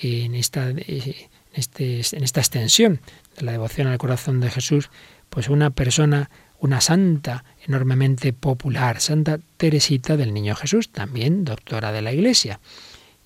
[0.00, 3.00] en esta, eh, este, en esta extensión
[3.36, 4.90] de la devoción al corazón de Jesús,
[5.30, 12.02] pues una persona, una santa enormemente popular, Santa Teresita del Niño Jesús, también doctora de
[12.02, 12.60] la Iglesia.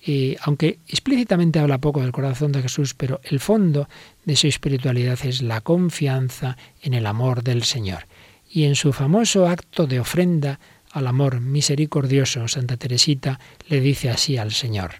[0.01, 3.89] Y aunque explícitamente habla poco del corazón de Jesús, pero el fondo
[4.25, 8.05] de su espiritualidad es la confianza en el amor del Señor.
[8.49, 10.59] Y en su famoso acto de ofrenda
[10.91, 14.95] al amor misericordioso, Santa Teresita le dice así al Señor,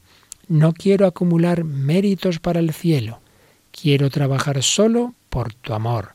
[0.48, 3.20] no quiero acumular méritos para el cielo,
[3.72, 6.14] quiero trabajar solo por tu amor,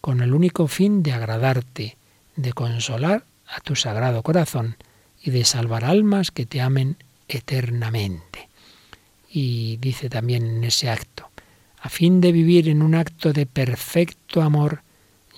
[0.00, 1.96] con el único fin de agradarte,
[2.36, 4.76] de consolar a tu sagrado corazón
[5.22, 6.96] y de salvar almas que te amen
[7.28, 8.48] eternamente.
[9.30, 11.30] Y dice también en ese acto,
[11.80, 14.82] a fin de vivir en un acto de perfecto amor,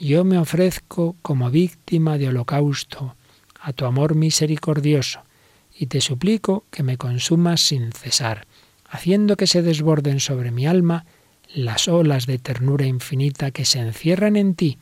[0.02, 3.14] yo me ofrezco como víctima de holocausto
[3.60, 5.20] a tu amor misericordioso,
[5.78, 8.46] y te suplico que me consumas sin cesar,
[8.90, 11.06] haciendo que se desborden sobre mi alma
[11.54, 14.78] las olas de ternura infinita que se encierran en ti,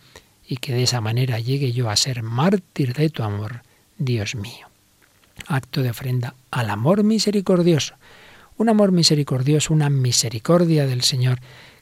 [0.48, 3.62] y que de esa manera llegue yo a ser mártir de tu amor,
[3.98, 4.68] Dios mío.
[5.46, 7.94] Acto de ofrenda al amor misericordioso.
[8.56, 11.40] Un amor misericordioso, una misericordia del Señor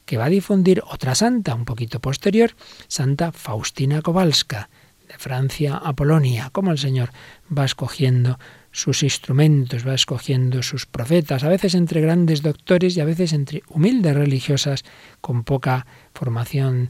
[0.09, 2.55] que va a difundir otra santa, un poquito posterior,
[2.87, 4.67] Santa Faustina Kowalska,
[5.07, 7.11] de Francia a Polonia, como el Señor
[7.55, 8.39] va escogiendo
[8.71, 13.61] sus instrumentos, va escogiendo sus profetas, a veces entre grandes doctores y a veces entre
[13.69, 14.83] humildes religiosas
[15.21, 15.85] con poca
[16.15, 16.89] formación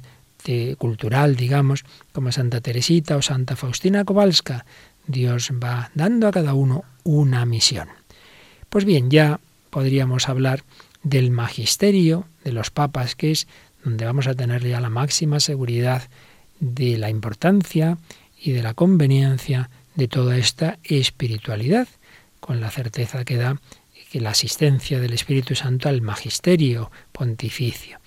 [0.77, 4.65] cultural, digamos, como Santa Teresita o Santa Faustina Kowalska.
[5.07, 7.89] Dios va dando a cada uno una misión.
[8.69, 9.41] Pues bien, ya
[9.71, 10.63] podríamos hablar
[11.03, 13.47] del magisterio de los papas, que es
[13.83, 16.09] donde vamos a tener ya la máxima seguridad
[16.59, 17.97] de la importancia
[18.37, 21.87] y de la conveniencia de toda esta espiritualidad,
[22.39, 23.59] con la certeza que da
[24.11, 27.99] que la asistencia del Espíritu Santo al magisterio pontificio.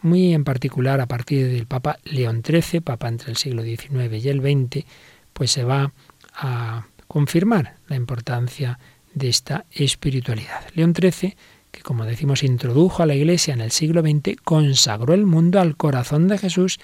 [0.00, 4.28] Muy en particular a partir del Papa León XIII, Papa entre el siglo XIX y
[4.28, 4.86] el XX,
[5.32, 5.92] pues se va
[6.34, 8.78] a confirmar la importancia
[9.12, 10.62] de esta espiritualidad.
[10.74, 11.36] León XIII,
[11.70, 15.76] que como decimos introdujo a la Iglesia en el siglo XX, consagró el mundo al
[15.76, 16.78] corazón de Jesús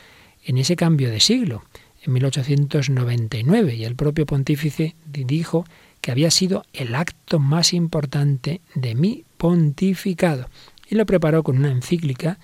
[0.45, 1.65] en ese cambio de siglo,
[2.03, 5.65] en 1899, y el propio pontífice dijo
[6.01, 10.49] que había sido el acto más importante de mi pontificado,
[10.89, 12.39] y lo preparó con una encíclica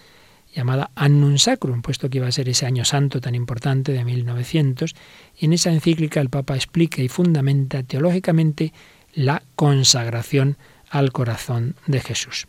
[0.54, 4.94] llamada Annun Sacrum, puesto que iba a ser ese año santo tan importante de 1900,
[5.38, 8.72] y en esa encíclica el Papa explica y fundamenta teológicamente
[9.14, 10.56] la consagración
[10.92, 12.46] al corazón de Jesús.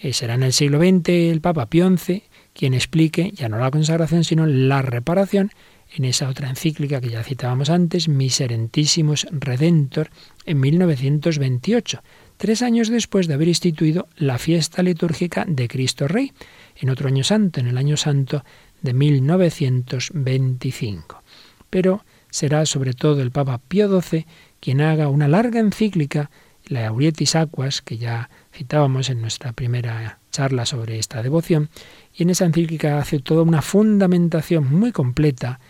[0.00, 2.22] Eh, será en el siglo XX el Papa Pío XI
[2.52, 5.50] quien explique ya no la consagración, sino la reparación
[5.94, 10.10] en esa otra encíclica que ya citábamos antes, Miserentissimus Redentor,
[10.44, 12.02] en 1928,
[12.36, 16.32] tres años después de haber instituido la fiesta litúrgica de Cristo Rey,
[16.76, 18.44] en otro año santo, en el año santo
[18.82, 21.22] de 1925.
[21.70, 24.26] Pero será sobre todo el Papa Pío XII
[24.60, 26.30] quien haga una larga encíclica,
[26.68, 31.70] la Aurietis Aquas, que ya citábamos en nuestra primera charla sobre esta devoción,
[32.14, 35.60] y en esa encíclica hace toda una fundamentación muy completa,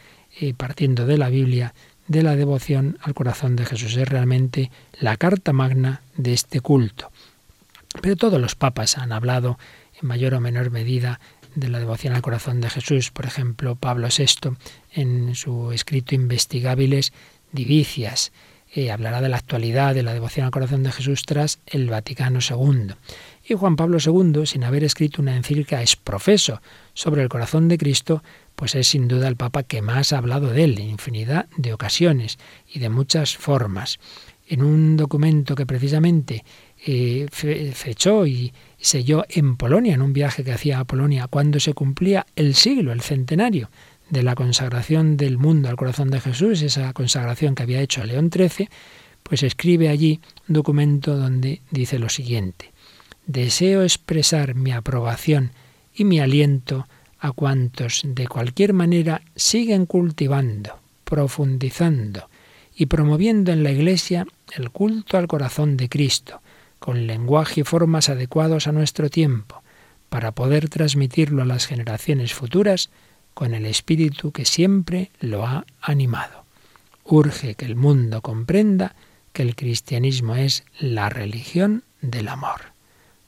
[0.41, 1.75] eh, partiendo de la Biblia,
[2.07, 3.97] de la devoción al corazón de Jesús.
[3.97, 7.11] Es realmente la carta magna de este culto.
[8.03, 9.59] Pero todos los papas han hablado
[10.01, 11.21] en mayor o menor medida
[11.55, 13.11] de la devoción al corazón de Jesús.
[13.11, 14.57] Por ejemplo, Pablo VI,
[14.93, 17.13] en su escrito Investigables
[17.53, 18.33] Divicias,
[18.75, 22.41] eh, hablará de la actualidad de la devoción al corazón de Jesús tras el Vaticano
[22.41, 22.95] II.
[23.49, 26.61] Y Juan Pablo II, sin haber escrito una encíclica es profeso
[26.93, 28.23] sobre el corazón de Cristo,
[28.55, 31.73] pues es sin duda el Papa que más ha hablado de él en infinidad de
[31.73, 32.39] ocasiones
[32.71, 33.99] y de muchas formas.
[34.47, 36.45] En un documento que precisamente
[36.87, 41.75] eh, fechó y selló en Polonia, en un viaje que hacía a Polonia, cuando se
[41.75, 43.71] cumplía el siglo, el centenario
[44.11, 48.31] de la consagración del mundo al corazón de Jesús, esa consagración que había hecho León
[48.33, 48.69] XIII,
[49.23, 52.73] pues escribe allí un documento donde dice lo siguiente,
[53.27, 55.53] deseo expresar mi aprobación
[55.95, 56.87] y mi aliento
[57.19, 62.29] a cuantos de cualquier manera siguen cultivando, profundizando
[62.75, 66.41] y promoviendo en la Iglesia el culto al corazón de Cristo,
[66.79, 69.63] con lenguaje y formas adecuados a nuestro tiempo,
[70.09, 72.89] para poder transmitirlo a las generaciones futuras
[73.39, 76.43] con el espíritu que siempre lo ha animado.
[77.05, 78.97] Urge que el mundo comprenda
[79.33, 82.73] que el cristianismo es la religión del amor.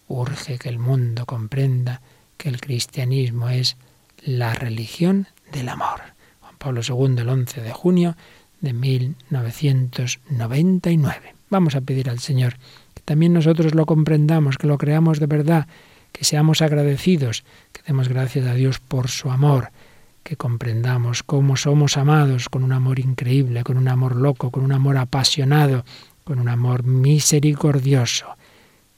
[0.08, 2.00] Urge que el mundo comprenda
[2.38, 3.76] que el cristianismo es
[4.24, 6.00] la religión del amor.
[6.40, 8.16] Juan Pablo II, el 11 de junio
[8.60, 11.36] de 1999.
[11.50, 12.56] Vamos a pedir al Señor
[12.94, 15.68] que también nosotros lo comprendamos, que lo creamos de verdad,
[16.10, 19.70] que seamos agradecidos, que demos gracias a Dios por su amor,
[20.22, 24.72] que comprendamos cómo somos amados con un amor increíble, con un amor loco, con un
[24.72, 25.84] amor apasionado,
[26.24, 28.26] con un amor misericordioso,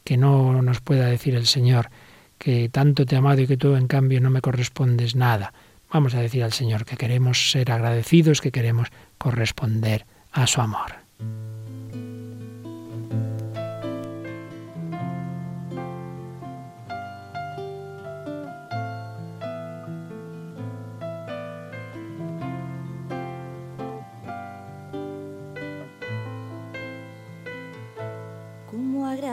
[0.04, 1.90] que no nos pueda decir el Señor
[2.38, 5.52] que tanto te he amado y que tú en cambio no me correspondes nada.
[5.92, 11.01] Vamos a decir al Señor que queremos ser agradecidos, que queremos corresponder a su amor.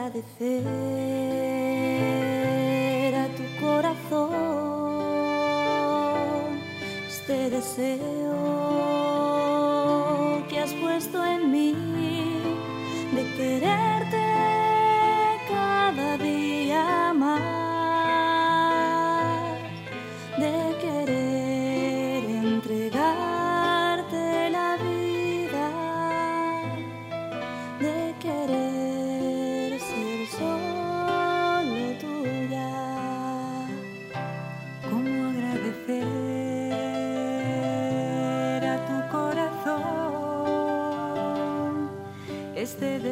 [0.10, 0.66] Agradecer
[3.16, 4.30] a tu corazón
[7.08, 8.19] este deseo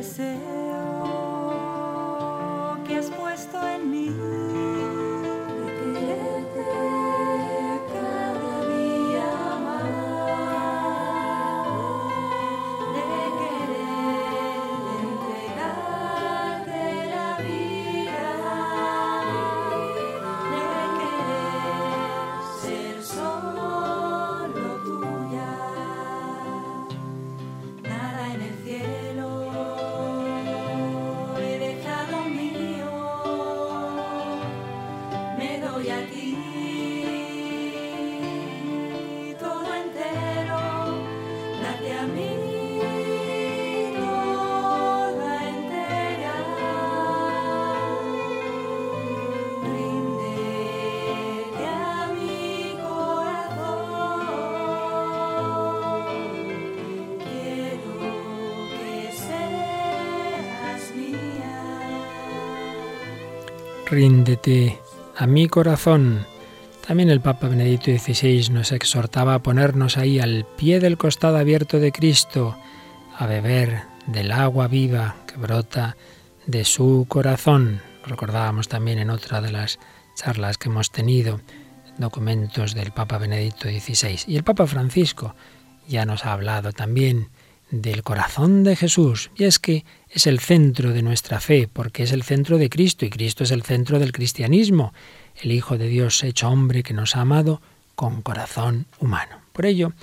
[0.07, 0.56] este
[63.89, 64.77] Ríndete
[65.15, 66.25] a mi corazón.
[66.85, 71.79] También el Papa Benedicto XVI nos exhortaba a ponernos ahí al pie del costado abierto
[71.79, 72.57] de Cristo,
[73.17, 75.95] a beber del agua viva que brota
[76.47, 77.81] de su corazón.
[78.05, 79.79] Recordábamos también en otra de las
[80.15, 81.39] charlas que hemos tenido,
[81.97, 84.19] documentos del Papa Benedicto XVI.
[84.27, 85.33] Y el Papa Francisco
[85.87, 87.29] ya nos ha hablado también
[87.71, 89.31] del corazón de Jesús.
[89.35, 93.05] Y es que es el centro de nuestra fe, porque es el centro de Cristo,
[93.05, 94.93] y Cristo es el centro del cristianismo,
[95.41, 97.61] el Hijo de Dios hecho hombre que nos ha amado
[97.95, 99.41] con corazón humano.
[99.53, 99.93] Por ello,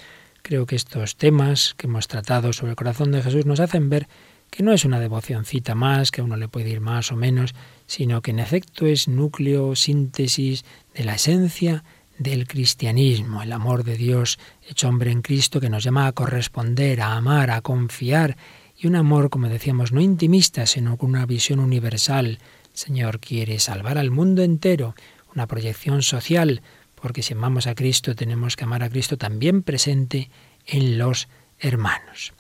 [0.43, 4.09] creo que estos temas que hemos tratado sobre el corazón de Jesús nos hacen ver
[4.51, 7.55] que no es una devocioncita más, que a uno le puede ir más o menos,
[7.87, 11.83] sino que en efecto es núcleo, síntesis de la esencia
[12.19, 14.39] del cristianismo, el amor de Dios
[14.69, 18.37] hecho hombre en Cristo que nos llama a corresponder, a amar, a confiar,
[18.77, 22.39] y un amor, como decíamos, no intimista, sino con una visión universal.
[22.73, 24.95] Señor quiere salvar al mundo entero,
[25.35, 26.63] una proyección social,
[26.95, 30.31] porque si amamos a Cristo tenemos que amar a Cristo también presente
[30.67, 32.33] en los hermanos.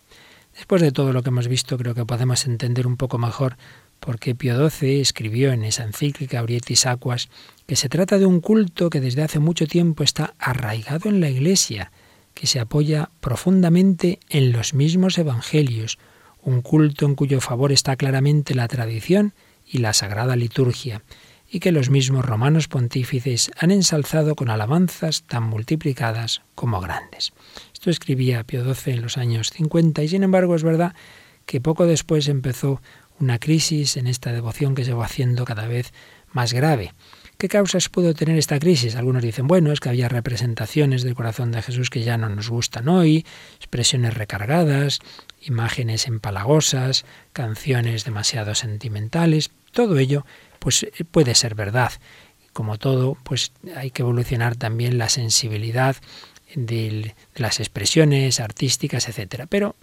[0.55, 3.57] Después de todo lo que hemos visto, creo que podemos entender un poco mejor
[4.05, 7.30] por qué Pío XII escribió en esa encíclica Aurietis Aquas
[7.66, 11.30] que se trata de un culto que desde hace mucho tiempo está arraigado en la
[11.30, 11.90] Iglesia,
[12.34, 15.98] que se apoya profundamente en los mismos evangelios,
[16.42, 19.32] un culto en cuyo favor está claramente la tradición
[19.66, 21.00] y la sagrada liturgia,
[21.50, 27.32] y que los mismos romanos pontífices han ensalzado con alabanzas tan multiplicadas como grandes.
[27.72, 30.94] Esto escribía Pío XII en los años 50 y sin embargo es verdad
[31.46, 32.80] que poco después empezó
[33.25, 35.93] una crisis en esta devoción que se va haciendo cada vez
[36.33, 36.93] más grave.
[37.39, 38.95] ¿Qué causas pudo tener esta crisis?
[38.95, 42.49] Algunos dicen, bueno, es que había representaciones del corazón de Jesús que ya no nos
[42.49, 45.01] gustan hoy, expresiones recargadas,
[45.43, 50.25] imágenes empalagosas, canciones demasiado sentimentales, todo ello
[50.61, 51.93] pues puede ser verdad.
[52.53, 55.97] Como todo, pues hay que evolucionar también la sensibilidad
[56.55, 59.47] de las expresiones artísticas, etcétera.
[59.47, 59.75] Pero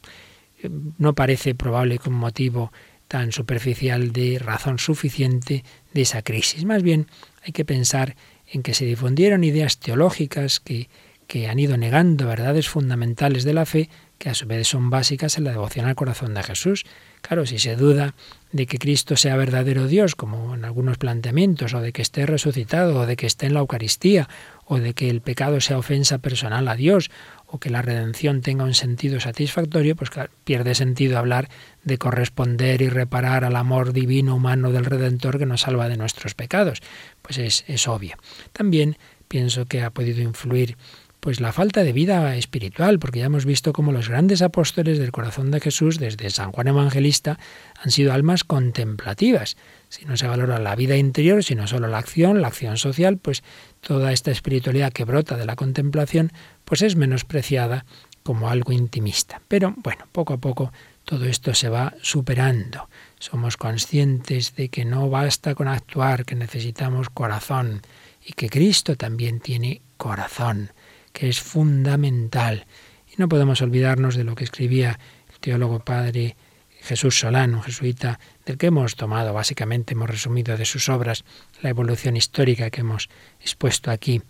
[0.98, 2.72] no parece probable que un motivo
[3.12, 6.64] tan superficial de razón suficiente de esa crisis.
[6.64, 7.08] Más bien
[7.44, 8.16] hay que pensar
[8.48, 10.88] en que se difundieron ideas teológicas que,
[11.28, 15.38] que han ido negando verdades fundamentales de la fe, que a su vez son básicas
[15.38, 16.86] en la devoción al corazón de Jesús.
[17.22, 18.16] Claro, si se duda
[18.54, 23.00] de que Cristo sea verdadero Dios, como en algunos planteamientos, o de que esté resucitado,
[23.00, 24.30] o de que esté en la Eucaristía,
[24.64, 27.12] o de que el pecado sea ofensa personal a Dios,
[27.52, 30.10] o que la redención tenga un sentido satisfactorio, pues
[30.46, 31.50] pierde sentido hablar
[31.84, 36.34] de corresponder y reparar al amor divino humano del Redentor que nos salva de nuestros
[36.34, 36.80] pecados.
[37.22, 38.16] Pues es, es obvio.
[38.54, 38.98] También
[39.28, 40.78] pienso que ha podido influir
[41.20, 45.12] pues la falta de vida espiritual, porque ya hemos visto cómo los grandes apóstoles del
[45.12, 47.38] corazón de Jesús, desde San Juan Evangelista,
[47.80, 49.56] han sido almas contemplativas.
[49.92, 53.44] Si no se valora la vida interior, sino solo la acción, la acción social, pues
[53.82, 56.32] toda esta espiritualidad que brota de la contemplación,
[56.64, 57.86] pues es menospreciada
[58.24, 59.42] como algo intimista.
[59.50, 60.72] Pero bueno, poco a poco
[61.04, 62.88] todo esto se va superando.
[63.20, 67.82] Somos conscientes de que no basta con actuar, que necesitamos corazón
[68.26, 70.72] y que Cristo también tiene corazón
[71.12, 72.66] que es fundamental.
[73.08, 75.00] Y no podemos olvidarnos de lo que escribía
[75.32, 76.36] el teólogo padre
[76.82, 81.24] Jesús Solano, jesuita, del que hemos tomado, básicamente hemos resumido de sus obras
[81.62, 83.10] la evolución histórica que hemos
[83.40, 84.22] expuesto aquí.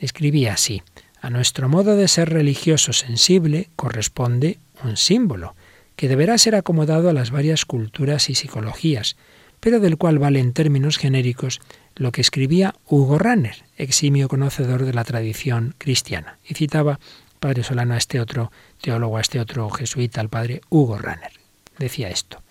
[0.00, 0.82] Escribía así,
[1.20, 5.56] a nuestro modo de ser religioso sensible corresponde un símbolo,
[5.96, 9.16] que deberá ser acomodado a las varias culturas y psicologías,
[9.60, 11.62] pero del cual vale en términos genéricos
[11.96, 16.38] lo que escribía Hugo Ranner, eximio conocedor de la tradición cristiana.
[16.44, 17.00] Y citaba
[17.40, 18.52] Padre Solano a este otro
[18.82, 21.43] teólogo, a este otro jesuita, al padre Hugo Ranner.
[21.78, 22.42] Decía esto,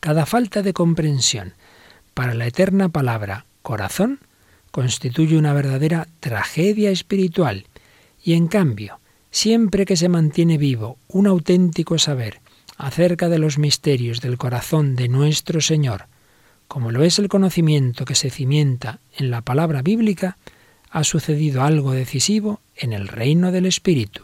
[0.00, 1.54] cada falta de comprensión
[2.14, 4.20] para la eterna palabra corazón
[4.70, 7.66] constituye una verdadera tragedia espiritual
[8.22, 9.00] y en cambio,
[9.30, 12.40] siempre que se mantiene vivo un auténtico saber
[12.76, 16.06] acerca de los misterios del corazón de nuestro Señor,
[16.68, 20.38] como lo es el conocimiento que se cimienta en la palabra bíblica,
[20.90, 24.22] ha sucedido algo decisivo en el reino del Espíritu.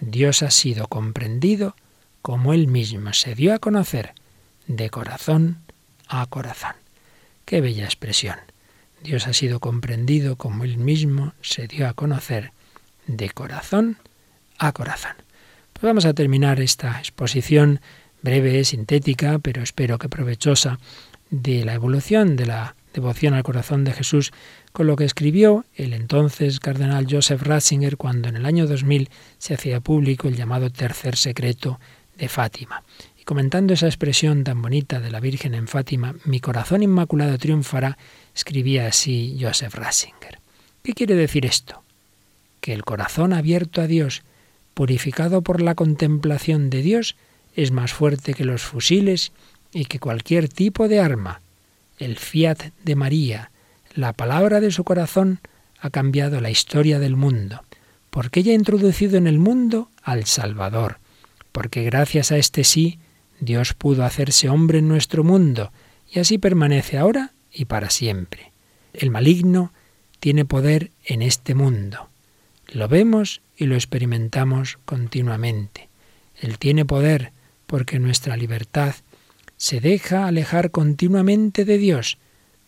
[0.00, 1.76] Dios ha sido comprendido
[2.22, 4.14] como Él mismo se dio a conocer,
[4.66, 5.58] de corazón
[6.08, 6.74] a corazón.
[7.44, 8.36] Qué bella expresión.
[9.02, 12.52] Dios ha sido comprendido como Él mismo se dio a conocer,
[13.06, 13.98] de corazón
[14.58, 15.16] a corazón.
[15.72, 17.80] Pues vamos a terminar esta exposición
[18.22, 20.78] breve, sintética, pero espero que provechosa
[21.30, 24.32] de la evolución de la devoción al corazón de Jesús
[24.72, 29.08] con lo que escribió el entonces cardenal Joseph Ratzinger cuando en el año 2000
[29.38, 31.80] se hacía público el llamado tercer secreto
[32.16, 32.82] de Fátima.
[33.20, 37.98] Y comentando esa expresión tan bonita de la Virgen en Fátima, mi corazón inmaculado triunfará,
[38.34, 40.40] escribía así Joseph Ratzinger.
[40.82, 41.82] ¿Qué quiere decir esto?
[42.60, 44.22] Que el corazón abierto a Dios,
[44.74, 47.16] purificado por la contemplación de Dios,
[47.54, 49.32] es más fuerte que los fusiles
[49.72, 51.40] y que cualquier tipo de arma,
[51.98, 53.50] el fiat de María,
[53.94, 55.40] la palabra de su corazón,
[55.80, 57.62] ha cambiado la historia del mundo,
[58.10, 60.98] porque ella ha introducido en el mundo al Salvador,
[61.52, 62.98] porque gracias a este sí
[63.40, 65.72] Dios pudo hacerse hombre en nuestro mundo,
[66.10, 68.52] y así permanece ahora y para siempre.
[68.92, 69.72] El maligno
[70.20, 72.08] tiene poder en este mundo.
[72.68, 75.88] Lo vemos y lo experimentamos continuamente.
[76.40, 77.32] Él tiene poder
[77.66, 78.94] porque nuestra libertad
[79.56, 82.18] se deja alejar continuamente de Dios,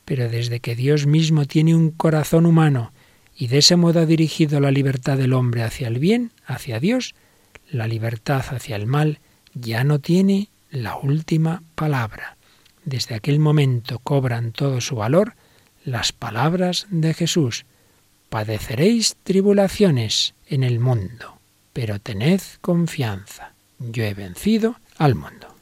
[0.04, 2.92] pero desde que Dios mismo tiene un corazón humano
[3.36, 7.14] y de ese modo ha dirigido la libertad del hombre hacia el bien, hacia Dios,
[7.70, 9.20] la libertad hacia el mal
[9.54, 12.36] ya no tiene la última palabra.
[12.84, 15.34] Desde aquel momento cobran todo su valor
[15.84, 17.64] las palabras de Jesús.
[18.28, 21.38] Padeceréis tribulaciones en el mundo,
[21.72, 23.54] pero tened confianza.
[23.78, 25.53] Yo he vencido al mundo.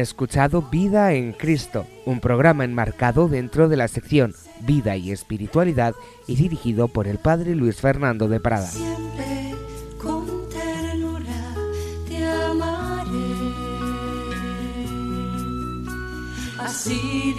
[0.00, 5.94] Escuchado Vida en Cristo, un programa enmarcado dentro de la sección Vida y Espiritualidad
[6.26, 8.66] y dirigido por el Padre Luis Fernando de Prada.
[8.66, 9.54] Siempre
[10.02, 10.26] con
[12.08, 13.10] te amaré.
[16.58, 17.34] Así